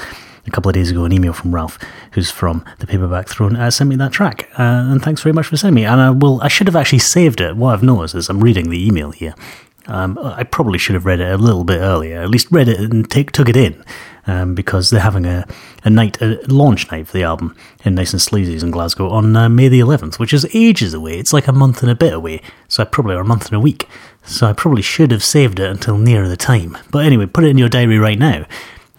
a 0.50 0.54
couple 0.54 0.68
of 0.68 0.74
days 0.74 0.90
ago. 0.90 1.04
An 1.04 1.12
email 1.12 1.32
from 1.32 1.54
Ralph, 1.54 1.78
who's 2.12 2.30
from 2.30 2.64
the 2.78 2.86
Paperback 2.86 3.28
Throne, 3.28 3.56
uh, 3.56 3.70
sent 3.70 3.88
me 3.88 3.96
that 3.96 4.12
track, 4.12 4.48
uh, 4.58 4.62
and 4.90 5.02
thanks 5.02 5.22
very 5.22 5.32
much 5.32 5.46
for 5.46 5.56
sending 5.56 5.76
me. 5.76 5.84
And 5.84 6.00
I 6.00 6.10
will. 6.10 6.40
I 6.42 6.48
should 6.48 6.66
have 6.66 6.76
actually 6.76 6.98
saved 6.98 7.40
it. 7.40 7.56
What 7.56 7.72
I've 7.72 7.82
noticed 7.82 8.14
is 8.14 8.28
I'm 8.28 8.40
reading 8.40 8.70
the 8.70 8.86
email 8.86 9.12
here. 9.12 9.34
Um, 9.86 10.18
I 10.22 10.44
probably 10.44 10.78
should 10.78 10.94
have 10.94 11.06
read 11.06 11.20
it 11.20 11.32
a 11.32 11.36
little 11.36 11.64
bit 11.64 11.78
earlier. 11.78 12.20
At 12.20 12.30
least 12.30 12.48
read 12.50 12.68
it 12.68 12.78
and 12.78 13.10
take, 13.10 13.32
took 13.32 13.48
it 13.48 13.56
in, 13.56 13.82
um, 14.26 14.54
because 14.54 14.90
they're 14.90 15.00
having 15.00 15.24
a, 15.24 15.46
a 15.82 15.90
night, 15.90 16.20
a 16.20 16.38
launch 16.46 16.90
night 16.92 17.08
for 17.08 17.12
the 17.14 17.24
album 17.24 17.56
in 17.84 17.94
Nice 17.94 18.12
and 18.12 18.20
Sleazy's 18.20 18.62
in 18.62 18.70
Glasgow 18.70 19.08
on 19.08 19.34
uh, 19.34 19.48
May 19.48 19.68
the 19.68 19.80
11th, 19.80 20.18
which 20.18 20.32
is 20.32 20.46
ages 20.54 20.94
away. 20.94 21.18
It's 21.18 21.32
like 21.32 21.48
a 21.48 21.52
month 21.52 21.82
and 21.82 21.90
a 21.90 21.96
bit 21.96 22.12
away. 22.12 22.40
So 22.68 22.82
I 22.82 22.86
probably 22.86 23.16
or 23.16 23.20
a 23.20 23.24
month 23.24 23.46
and 23.46 23.56
a 23.56 23.60
week. 23.60 23.88
So 24.22 24.46
I 24.46 24.52
probably 24.52 24.82
should 24.82 25.10
have 25.10 25.24
saved 25.24 25.58
it 25.58 25.68
until 25.68 25.98
nearer 25.98 26.28
the 26.28 26.36
time. 26.36 26.76
But 26.90 27.04
anyway, 27.06 27.26
put 27.26 27.44
it 27.44 27.48
in 27.48 27.58
your 27.58 27.68
diary 27.68 27.98
right 27.98 28.18
now 28.18 28.46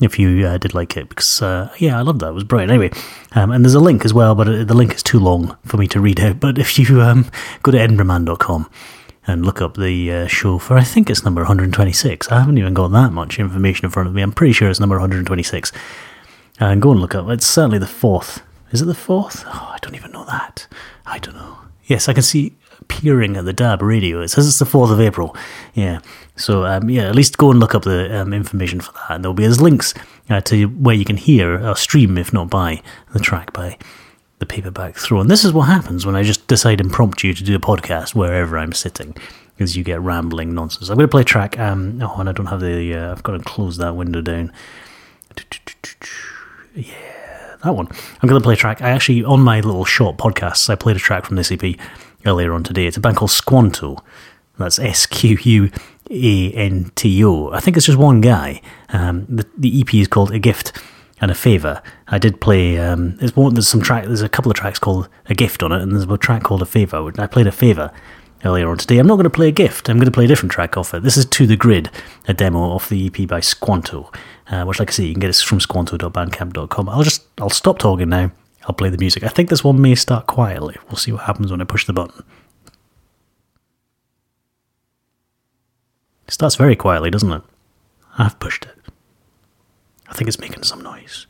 if 0.02 0.18
you 0.20 0.46
uh, 0.46 0.58
did 0.58 0.74
like 0.74 0.98
it 0.98 1.10
because 1.10 1.42
uh, 1.42 1.72
yeah 1.78 1.98
i 1.98 2.02
loved 2.02 2.20
that. 2.22 2.30
It 2.30 2.34
was 2.34 2.44
brilliant. 2.44 2.72
Anyway 2.72 2.92
um, 3.34 3.52
and 3.52 3.64
there's 3.64 3.76
a 3.76 3.80
link 3.80 4.04
as 4.06 4.14
well 4.14 4.36
but 4.36 4.48
uh, 4.48 4.64
the 4.64 4.74
link 4.74 4.94
is 4.94 5.04
too 5.04 5.20
long 5.20 5.58
for 5.66 5.78
me 5.78 5.88
to 5.88 6.00
read 6.02 6.20
out. 6.20 6.40
But 6.40 6.58
if 6.58 6.78
you 6.80 7.02
um, 7.02 7.30
go 7.64 7.72
to 7.72 7.78
edinburghman.com 7.78 8.70
and 9.28 9.46
look 9.46 9.62
up 9.62 9.76
the 9.78 10.12
uh, 10.12 10.28
show 10.28 10.58
for 10.58 10.76
i 10.78 10.84
think 10.84 11.10
it's 11.10 11.24
number 11.24 11.42
126 11.42 12.32
i 12.32 12.40
haven't 12.40 12.58
even 12.58 12.74
got 12.74 12.88
that 12.90 13.12
much 13.14 13.40
information 13.40 13.86
in 13.86 13.92
front 13.92 14.08
of 14.10 14.16
me. 14.16 14.22
I'm 14.24 14.32
pretty 14.32 14.54
sure 14.54 14.70
it's 14.70 14.80
number 14.80 14.96
126 14.96 15.72
and 16.60 16.82
go 16.82 16.92
and 16.92 17.00
look 17.00 17.16
up. 17.16 17.28
It's 17.30 17.46
certainly 17.48 17.80
the 17.80 17.88
fourth. 17.88 18.42
Is 18.72 18.82
it 18.82 18.86
the 18.86 18.94
fourth? 18.94 19.44
Oh 19.48 19.72
i 19.74 19.78
don't 19.82 19.96
even 19.96 20.12
know 20.12 20.26
that. 20.26 20.68
I 21.06 21.20
don't 21.20 21.36
know. 21.36 21.58
Yes 21.86 22.10
i 22.10 22.14
can 22.14 22.24
see 22.24 22.54
appearing 22.82 23.38
at 23.38 23.46
the 23.46 23.54
DAB 23.54 23.82
radio. 23.82 24.22
It 24.22 24.30
says 24.30 24.48
it's 24.48 24.60
the 24.60 24.66
4th 24.66 24.92
of 24.92 25.00
April. 25.00 25.36
Yeah. 25.74 26.00
So, 26.36 26.66
um, 26.66 26.90
yeah, 26.90 27.04
at 27.04 27.16
least 27.16 27.38
go 27.38 27.52
and 27.52 27.60
look 27.60 27.76
up 27.76 27.84
the 27.84 28.22
um, 28.22 28.34
information 28.34 28.82
for 28.82 28.92
that. 28.94 29.12
And 29.12 29.24
there'll 29.24 29.34
be 29.34 29.46
as 29.46 29.62
links 29.62 29.94
uh, 30.30 30.42
to 30.42 30.66
where 30.66 30.96
you 30.96 31.06
can 31.06 31.18
hear 31.18 31.66
or 31.66 31.76
stream, 31.76 32.18
if 32.18 32.34
not 32.34 32.50
buy, 32.50 32.82
the 33.14 33.20
track 33.20 33.54
by 33.54 33.78
the 34.40 34.46
Paperback 34.46 34.96
Throne. 34.96 35.22
And 35.22 35.30
This 35.32 35.46
is 35.46 35.54
what 35.54 35.64
happens 35.64 36.06
when 36.06 36.16
I 36.16 36.24
just 36.24 36.48
decide 36.48 36.82
impromptu 36.82 37.34
to 37.34 37.44
do 37.44 37.56
a 37.56 37.60
podcast 37.60 38.16
wherever 38.16 38.58
I'm 38.58 38.74
sitting. 38.74 39.16
Because 39.56 39.78
you 39.78 39.84
get 39.84 40.02
rambling 40.02 40.56
nonsense. 40.56 40.90
I'm 40.90 40.98
going 40.98 41.08
to 41.08 41.12
play 41.12 41.22
a 41.22 41.26
track. 41.26 41.60
Um, 41.60 42.02
oh, 42.02 42.16
and 42.18 42.28
I 42.28 42.32
don't 42.32 42.48
have 42.48 42.62
the. 42.62 42.96
Uh, 42.96 43.12
I've 43.12 43.22
got 43.22 43.34
to 43.34 43.44
close 43.44 43.78
that 43.78 43.96
window 43.96 44.22
down. 44.22 44.52
Yeah, 46.74 47.56
that 47.64 47.76
one. 47.76 47.88
I'm 48.22 48.30
going 48.30 48.42
to 48.42 48.44
play 48.44 48.56
a 48.56 48.58
track. 48.58 48.82
I 48.82 48.90
actually, 48.90 49.24
on 49.24 49.42
my 49.42 49.60
little 49.60 49.86
short 49.86 50.18
podcasts, 50.18 50.68
I 50.70 50.76
played 50.76 50.96
a 50.96 51.00
track 51.00 51.26
from 51.26 51.36
this 51.36 51.52
EP 51.52 51.76
earlier 52.26 52.54
on 52.54 52.64
today. 52.64 52.86
It's 52.86 52.98
a 52.98 53.02
band 53.02 53.18
called 53.18 53.32
Squanto. 53.32 53.98
That's 54.58 54.80
S 54.80 55.06
Q 55.06 55.38
U 55.42 55.72
A 56.10 56.52
N 56.52 56.92
T 56.96 57.24
O. 57.24 57.52
I 57.52 57.60
think 57.60 57.78
it's 57.78 57.86
just 57.86 57.98
one 57.98 58.22
guy. 58.22 58.62
Um, 58.90 59.26
the, 59.28 59.48
the 59.58 59.82
EP 59.82 59.94
is 59.96 60.08
called 60.08 60.32
A 60.32 60.40
Gift 60.40 60.72
and 61.20 61.32
a 61.32 61.36
Favour. 61.36 61.82
I 62.08 62.18
did 62.18 62.42
play. 62.42 62.78
Um, 62.78 63.16
there's 63.18 63.36
one. 63.36 63.54
There's 63.54 63.68
some 63.68 63.82
track. 63.82 64.06
There's 64.06 64.22
a 64.22 64.30
couple 64.30 64.52
of 64.52 64.58
tracks 64.58 64.80
called 64.80 65.08
A 65.28 65.34
Gift 65.34 65.64
on 65.64 65.72
it, 65.72 65.82
and 65.82 65.92
there's 65.92 66.04
a 66.04 66.18
track 66.18 66.44
called 66.44 66.62
A 66.62 66.66
Favour. 66.66 67.12
I 67.18 67.28
played 67.28 67.48
A 67.48 67.52
Favour 67.52 67.92
earlier 68.44 68.70
on 68.70 68.78
today. 68.78 68.98
I'm 68.98 69.08
not 69.08 69.16
going 69.16 69.24
to 69.24 69.30
play 69.30 69.48
a 69.48 69.52
gift. 69.52 69.90
I'm 69.90 69.98
going 69.98 70.06
to 70.06 70.12
play 70.12 70.26
a 70.26 70.28
different 70.28 70.52
track 70.52 70.78
off 70.78 70.94
it. 70.94 71.04
This 71.04 71.18
is 71.18 71.26
To 71.26 71.48
the 71.48 71.56
Grid, 71.56 71.90
a 72.28 72.34
demo 72.34 72.74
of 72.74 72.90
the 72.90 73.08
EP 73.08 73.28
by 73.28 73.40
Squanto, 73.40 74.12
uh, 74.50 74.64
which, 74.66 74.80
like 74.80 74.90
I 74.90 74.92
say, 74.92 75.06
you 75.06 75.14
can 75.14 75.22
get 75.22 75.30
it 75.30 75.36
from 75.38 75.60
squanto.bandcamp.com. 75.60 76.90
I'll 76.90 77.04
just 77.04 77.26
I'll 77.40 77.50
stop 77.50 77.78
talking 77.80 78.10
now. 78.10 78.32
I'll 78.72 78.76
play 78.76 78.90
the 78.90 78.98
music. 78.98 79.24
I 79.24 79.28
think 79.28 79.50
this 79.50 79.66
one 79.66 79.82
may 79.82 79.96
start 79.96 80.28
quietly. 80.28 80.78
We'll 80.88 80.96
see 80.96 81.12
what 81.12 81.24
happens 81.24 81.52
when 81.52 81.60
I 81.60 81.66
push 81.66 81.86
the 81.86 81.92
button. 81.92 82.24
It 86.26 86.34
starts 86.34 86.56
very 86.56 86.78
quietly, 86.78 87.12
doesn't 87.12 87.34
it? 87.34 87.42
I've 88.18 88.40
pushed 88.40 88.64
it. 88.64 88.78
I 90.08 90.14
think 90.14 90.30
it's 90.30 90.40
making 90.40 90.64
some 90.64 90.80
noise. 90.80 91.28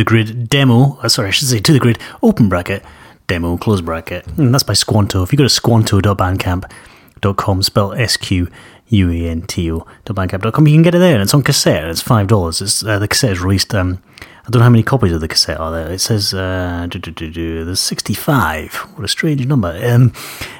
The 0.00 0.04
Grid 0.04 0.48
Demo. 0.48 0.96
uh, 1.02 1.10
Sorry, 1.10 1.28
I 1.28 1.30
should 1.30 1.48
say 1.48 1.58
To 1.58 1.72
The 1.74 1.78
Grid 1.78 1.98
Open 2.22 2.48
Bracket 2.48 2.82
Demo 3.26 3.58
Close 3.58 3.82
Bracket. 3.82 4.26
And 4.38 4.54
that's 4.54 4.62
by 4.62 4.72
Squanto. 4.72 5.22
If 5.22 5.30
you 5.30 5.36
go 5.36 5.44
to 5.44 5.50
squanto.bandcamp.com, 5.50 7.62
spell 7.62 7.92
S 7.92 8.16
Q 8.16 8.48
U 8.88 9.10
E 9.10 9.28
N 9.28 9.42
T 9.42 9.70
O.bandcamp.com, 9.70 10.66
you 10.66 10.74
can 10.74 10.82
get 10.82 10.94
it 10.94 11.00
there. 11.00 11.12
And 11.12 11.22
it's 11.22 11.34
on 11.34 11.42
cassette. 11.42 11.82
And 11.82 11.90
it's 11.90 12.02
$5. 12.02 12.62
It's, 12.62 12.82
uh, 12.82 12.98
the 12.98 13.08
cassette 13.08 13.32
is 13.32 13.40
released. 13.40 13.74
Um, 13.74 14.02
I 14.46 14.48
don't 14.48 14.60
know 14.60 14.64
how 14.64 14.70
many 14.70 14.82
copies 14.82 15.12
of 15.12 15.20
the 15.20 15.28
cassette 15.28 15.60
are 15.60 15.70
there. 15.70 15.92
It 15.92 15.98
says 15.98 16.32
uh, 16.32 16.88
there's 16.90 17.78
65. 17.78 18.74
What 18.74 19.04
a 19.04 19.08
strange 19.08 19.46
number. 19.46 19.78
Um, 19.84 20.14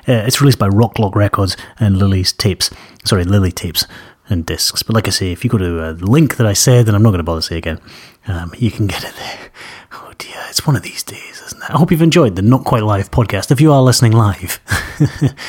uh, 0.07 0.21
it's 0.27 0.43
released 0.43 0.59
by 0.59 0.69
Rock 0.69 0.99
Log 0.99 1.17
Records 1.17 1.57
and 1.79 1.97
Lily's 1.97 2.35
Tapes. 2.35 2.69
Sorry, 3.07 3.25
Lily 3.25 3.53
Tapes 3.53 3.87
and 4.31 4.47
Discs. 4.47 4.83
But 4.83 4.95
like 4.95 5.09
I 5.09 5.11
say, 5.11 5.33
if 5.33 5.45
you 5.45 5.51
go 5.51 5.59
to 5.59 5.83
uh, 5.83 5.93
the 5.93 6.11
link 6.11 6.37
that 6.37 6.47
I 6.47 6.53
said, 6.53 6.87
then 6.87 6.95
I'm 6.95 7.03
not 7.03 7.11
going 7.11 7.19
to 7.19 7.25
bother 7.25 7.41
to 7.41 7.47
say 7.47 7.59
again, 7.59 7.81
um, 8.27 8.53
you 8.57 8.71
can 8.71 8.87
get 8.87 9.05
it 9.05 9.15
there. 9.17 9.51
Oh 9.93 10.13
dear, 10.19 10.37
it's 10.49 10.65
one 10.67 10.77
of 10.77 10.83
these 10.83 11.03
days, 11.03 11.43
isn't 11.47 11.63
it? 11.63 11.71
I 11.71 11.77
hope 11.77 11.91
you've 11.91 12.01
enjoyed 12.01 12.37
the 12.37 12.43
Not 12.43 12.65
Quite 12.65 12.85
Live 12.85 13.11
podcast. 13.11 13.51
If 13.51 13.61
you 13.61 13.73
are 13.73 13.83
listening 13.83 14.13
live, 14.13 14.61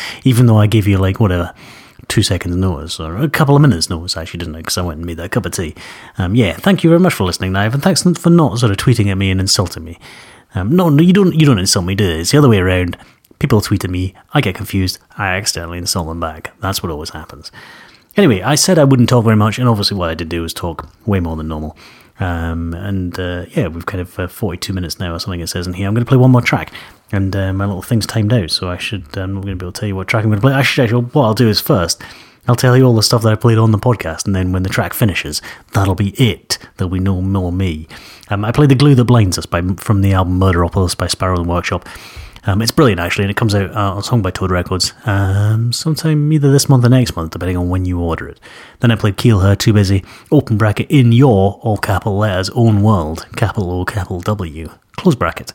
even 0.24 0.48
though 0.48 0.58
I 0.58 0.66
gave 0.66 0.88
you 0.88 0.98
like 0.98 1.20
whatever 1.20 1.54
two 2.08 2.24
seconds 2.24 2.56
notice 2.56 3.00
or 3.00 3.18
a 3.18 3.30
couple 3.30 3.56
of 3.56 3.62
minutes 3.62 3.90
notice 3.90 4.18
actually 4.18 4.40
didn't 4.40 4.56
I 4.56 4.60
because 4.60 4.78
I 4.78 4.82
went 4.82 4.98
and 4.98 5.06
made 5.06 5.16
that 5.18 5.32
cup 5.32 5.46
of 5.46 5.54
tea 5.54 5.76
um, 6.18 6.36
yeah 6.36 6.54
thank 6.58 6.84
you 6.84 6.90
very 6.90 7.00
much 7.00 7.14
for 7.14 7.24
listening 7.24 7.54
live 7.54 7.74
and 7.74 7.82
thanks 7.82 8.02
for 8.02 8.30
not 8.30 8.60
sort 8.60 8.72
of 8.72 8.78
tweeting 8.78 9.10
at 9.10 9.16
me 9.16 9.32
and 9.32 9.40
insulting 9.40 9.86
me 9.86 9.98
um, 10.54 10.76
no 10.76 10.90
no 10.90 11.02
you 11.02 11.14
don't 11.14 11.34
you 11.34 11.46
don't 11.46 11.58
insult 11.60 11.86
me 11.86 11.96
do 11.96 12.04
you? 12.04 12.20
it's 12.20 12.32
the 12.32 12.38
other 12.38 12.50
way 12.50 12.58
around 12.58 12.98
people 13.40 13.62
tweet 13.62 13.86
at 13.86 13.90
me 13.90 14.14
I 14.34 14.42
get 14.42 14.56
confused 14.56 15.00
I 15.18 15.38
accidentally 15.38 15.78
insult 15.78 16.08
them 16.10 16.20
back 16.20 16.52
that's 16.60 16.84
what 16.84 16.92
always 16.92 17.12
happens 17.12 17.50
anyway 18.18 18.42
I 18.42 18.56
said 18.56 18.78
I 18.80 18.84
wouldn't 18.84 19.10
talk 19.10 19.24
very 19.24 19.36
much 19.36 19.60
and 19.60 19.68
obviously 19.68 19.98
what 19.98 20.10
I 20.10 20.16
did 20.16 20.30
do 20.30 20.42
was 20.42 20.54
talk 20.54 20.90
way 21.06 21.20
more 21.20 21.36
than 21.36 21.48
normal 21.48 21.78
um, 22.22 22.76
and 22.76 23.20
uh, 23.20 23.46
yeah, 23.50 23.68
we've 23.68 23.88
kind 23.88 24.00
of 24.00 24.20
uh, 24.20 24.28
42 24.28 24.74
minutes 24.74 25.00
now 25.00 25.16
or 25.16 25.20
something 25.20 25.40
it 25.40 25.48
says 25.48 25.66
in 25.66 25.74
here. 25.74 25.88
I'm 25.88 25.96
going 25.96 26.06
to 26.06 26.10
play 26.10 26.18
one 26.20 26.30
more 26.30 26.42
track, 26.42 26.72
and 27.12 27.36
uh, 27.36 27.52
my 27.52 27.66
little 27.66 27.82
thing's 27.82 28.06
timed 28.06 28.32
out, 28.32 28.52
so 28.52 28.70
I 28.70 28.78
should. 28.78 29.18
Um, 29.18 29.24
I'm 29.24 29.34
not 29.34 29.42
going 29.44 29.58
to 29.58 29.64
be 29.64 29.66
able 29.66 29.72
to 29.72 29.80
tell 29.80 29.90
you 29.90 29.96
what 29.96 30.08
track 30.08 30.24
I'm 30.24 30.30
going 30.30 30.40
to 30.40 30.42
play. 30.42 30.54
I 30.54 30.62
should 30.62 30.84
actually. 30.84 31.06
What 31.06 31.24
I'll 31.24 31.34
do 31.34 31.50
is 31.50 31.60
first, 31.60 32.00
I'll 32.48 32.56
tell 32.56 32.78
you 32.78 32.84
all 32.84 32.94
the 32.94 33.02
stuff 33.02 33.24
that 33.24 33.32
I 33.32 33.36
played 33.36 33.58
on 33.58 33.72
the 33.72 33.80
podcast, 33.80 34.28
and 34.28 34.36
then 34.36 34.52
when 34.52 34.62
the 34.62 34.70
track 34.70 34.94
finishes, 34.94 35.42
that'll 35.74 35.96
be 35.96 36.10
it. 36.12 36.60
There'll 36.78 36.94
be 36.94 37.00
no 37.00 37.24
more 37.24 37.52
me. 37.52 37.88
Um, 38.30 38.46
I 38.46 38.52
played 38.52 38.70
"The 38.70 38.76
Glue 38.76 38.94
That 38.94 39.06
Binds 39.06 39.40
Us" 39.40 39.48
by 39.48 39.64
from 39.78 40.02
the 40.02 40.14
album 40.14 40.38
Murderopolis 40.38 40.96
by 40.96 41.08
Sparrow 41.08 41.40
and 41.40 41.50
Workshop. 41.50 41.90
Um, 42.44 42.62
it's 42.62 42.72
brilliant 42.72 43.00
actually, 43.00 43.26
and 43.26 43.32
it 43.32 43.38
comes 43.38 43.54
out 43.54 43.72
uh, 43.72 43.96
on 43.96 44.04
Song 44.04 44.22
by 44.22 44.32
Toad 44.32 44.52
Records 44.52 44.94
um, 45.06 45.72
sometime 45.72 46.32
either 46.34 46.52
this 46.52 46.68
month 46.68 46.84
or 46.84 46.90
next 46.90 47.16
month, 47.16 47.32
depending 47.32 47.58
on 47.58 47.70
when 47.70 47.86
you 47.86 48.00
order 48.00 48.28
it. 48.28 48.40
Then 48.80 48.92
I 48.92 48.96
played 48.96 49.18
Keel 49.18 49.40
Her, 49.40 49.56
Too 49.56 49.74
Busy, 49.74 50.04
open 50.32 50.58
bracket 50.58 50.90
in 50.90 51.12
your 51.12 51.60
all 51.62 51.78
capital 51.78 52.18
letters 52.18 52.50
own 52.52 52.82
world, 52.82 53.28
capital 53.36 53.72
O, 53.72 53.86
capital 53.86 54.22
W, 54.22 54.70
close 54.98 55.16
bracket. 55.16 55.54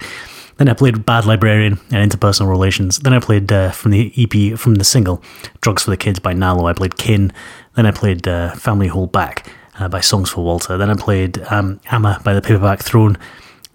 Then 0.58 0.68
I 0.68 0.72
played 0.72 1.04
Bad 1.04 1.26
Librarian 1.26 1.78
and 1.90 2.10
Interpersonal 2.10 2.48
Relations. 2.48 2.98
Then 2.98 3.12
I 3.12 3.18
played 3.18 3.52
uh, 3.52 3.72
from 3.72 3.90
the 3.90 4.12
EP, 4.16 4.58
from 4.58 4.76
the 4.76 4.84
single 4.84 5.22
Drugs 5.60 5.82
for 5.82 5.90
the 5.90 5.98
Kids 5.98 6.18
by 6.18 6.32
Nallo. 6.32 6.68
I 6.68 6.72
played 6.72 6.96
Kin. 6.96 7.32
Then 7.74 7.84
I 7.84 7.90
played 7.90 8.26
uh, 8.26 8.54
Family 8.54 8.86
Hold 8.86 9.12
Back 9.12 9.52
uh, 9.78 9.88
by 9.88 10.00
Songs 10.00 10.30
for 10.30 10.44
Walter. 10.44 10.78
Then 10.78 10.88
I 10.88 10.94
played 10.94 11.38
um, 11.50 11.80
Amma 11.90 12.20
by 12.24 12.32
the 12.32 12.40
Paperback 12.40 12.80
Throne. 12.80 13.18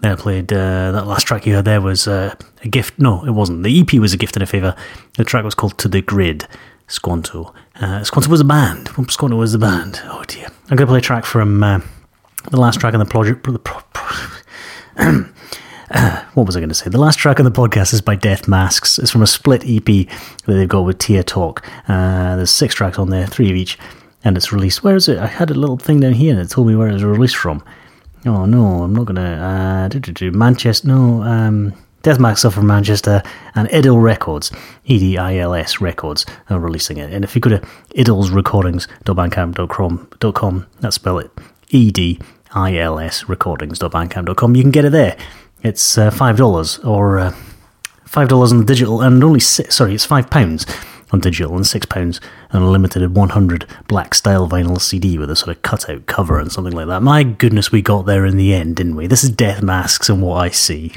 Then 0.02 0.12
I 0.12 0.16
played 0.16 0.52
uh, 0.52 0.90
that 0.92 1.06
last 1.06 1.26
track 1.26 1.46
you 1.46 1.54
heard 1.54 1.64
there 1.64 1.80
was 1.80 2.08
uh, 2.08 2.34
a 2.64 2.68
gift. 2.68 2.98
No, 2.98 3.24
it 3.24 3.30
wasn't. 3.30 3.62
The 3.62 3.80
EP 3.80 3.92
was 3.94 4.12
a 4.12 4.16
gift 4.16 4.36
and 4.36 4.42
a 4.42 4.46
favour. 4.46 4.74
The 5.16 5.24
track 5.24 5.44
was 5.44 5.54
called 5.54 5.78
To 5.78 5.88
the 5.88 6.02
Grid. 6.02 6.46
Squanto. 6.88 7.54
Uh, 7.76 8.02
Squanto 8.04 8.28
was 8.28 8.40
a 8.40 8.44
band. 8.44 8.90
Squanto 9.08 9.36
was 9.36 9.52
the 9.52 9.58
band. 9.58 10.00
Oh 10.04 10.24
dear. 10.26 10.46
I'm 10.68 10.76
going 10.76 10.86
to 10.86 10.86
play 10.86 10.98
a 10.98 11.02
track 11.02 11.24
from 11.24 11.62
uh, 11.62 11.80
the 12.50 12.58
last 12.58 12.80
track 12.80 12.94
on 12.94 13.00
the 13.00 13.06
project. 13.06 13.44
The 13.44 13.58
pro- 13.58 13.80
pro- 13.92 15.24
what 16.34 16.46
was 16.46 16.56
I 16.56 16.60
going 16.60 16.68
to 16.68 16.74
say? 16.74 16.90
The 16.90 16.98
last 16.98 17.18
track 17.18 17.38
on 17.38 17.44
the 17.44 17.52
podcast 17.52 17.94
is 17.94 18.00
by 18.00 18.16
Death 18.16 18.48
Masks. 18.48 18.98
It's 18.98 19.10
from 19.10 19.22
a 19.22 19.26
split 19.26 19.62
EP 19.64 19.84
that 19.84 20.08
they've 20.46 20.68
got 20.68 20.84
with 20.84 20.98
Tia 20.98 21.22
Talk. 21.22 21.64
Uh, 21.88 22.36
there's 22.36 22.50
six 22.50 22.74
tracks 22.74 22.98
on 22.98 23.10
there, 23.10 23.26
three 23.26 23.48
of 23.50 23.56
each, 23.56 23.78
and 24.24 24.36
it's 24.36 24.52
released. 24.52 24.82
Where 24.82 24.96
is 24.96 25.08
it? 25.08 25.18
I 25.18 25.28
had 25.28 25.50
a 25.50 25.54
little 25.54 25.76
thing 25.78 26.00
down 26.00 26.14
here 26.14 26.34
that 26.34 26.50
told 26.50 26.66
me 26.66 26.74
where 26.74 26.88
it 26.88 26.92
was 26.94 27.04
released 27.04 27.36
from. 27.36 27.62
Oh 28.24 28.46
no, 28.46 28.84
I'm 28.84 28.94
not 28.94 29.06
gonna. 29.06 29.88
Uh, 29.92 29.98
do. 29.98 30.30
Manchester. 30.30 30.86
No, 30.86 31.22
um, 31.22 31.74
Death 32.02 32.20
Masks 32.20 32.44
are 32.44 32.50
from 32.50 32.66
Manchester, 32.66 33.22
and 33.54 33.68
Idil 33.68 34.02
Records, 34.02 34.50
E 34.84 34.98
D 34.98 35.16
I 35.18 35.36
L 35.36 35.54
S 35.54 35.80
Records, 35.80 36.26
are 36.50 36.58
releasing 36.58 36.96
it. 36.98 37.12
And 37.12 37.24
if 37.24 37.34
you 37.34 37.40
go 37.40 37.50
to 37.50 37.58
edilsrecordings.bandcamp.com, 37.96 40.66
that's 40.80 40.96
spell 40.96 41.18
it 41.18 41.30
E 41.70 41.90
D 41.90 42.20
I 42.54 42.76
L 42.76 42.98
S 42.98 43.28
recordings.bandcamp.com, 43.28 44.56
you 44.56 44.62
can 44.62 44.72
get 44.72 44.84
it 44.84 44.92
there. 44.92 45.16
It's 45.62 45.96
uh, 45.96 46.10
five 46.10 46.36
dollars 46.36 46.78
or 46.80 47.18
uh, 47.18 47.34
five 48.04 48.28
dollars 48.28 48.52
on 48.52 48.58
the 48.58 48.64
digital, 48.64 49.00
and 49.00 49.22
only 49.22 49.40
six, 49.40 49.76
sorry, 49.76 49.94
it's 49.94 50.04
five 50.04 50.28
pounds 50.30 50.66
on 51.12 51.20
digital 51.20 51.54
and 51.54 51.66
six 51.66 51.86
pounds 51.86 52.20
on 52.50 52.62
a 52.62 52.70
limited 52.70 53.14
100 53.14 53.66
black 53.86 54.14
style 54.14 54.48
vinyl 54.48 54.80
CD 54.80 55.18
with 55.18 55.30
a 55.30 55.36
sort 55.36 55.56
of 55.56 55.62
cutout 55.62 56.06
cover 56.06 56.38
and 56.38 56.50
something 56.50 56.72
like 56.72 56.88
that. 56.88 57.02
My 57.02 57.22
goodness, 57.22 57.70
we 57.70 57.82
got 57.82 58.06
there 58.06 58.24
in 58.24 58.36
the 58.36 58.54
end, 58.54 58.76
didn't 58.76 58.96
we? 58.96 59.06
This 59.06 59.22
is 59.22 59.30
Death 59.30 59.62
Masks 59.62 60.08
and 60.08 60.22
what 60.22 60.36
I 60.36 60.48
see. 60.48 60.92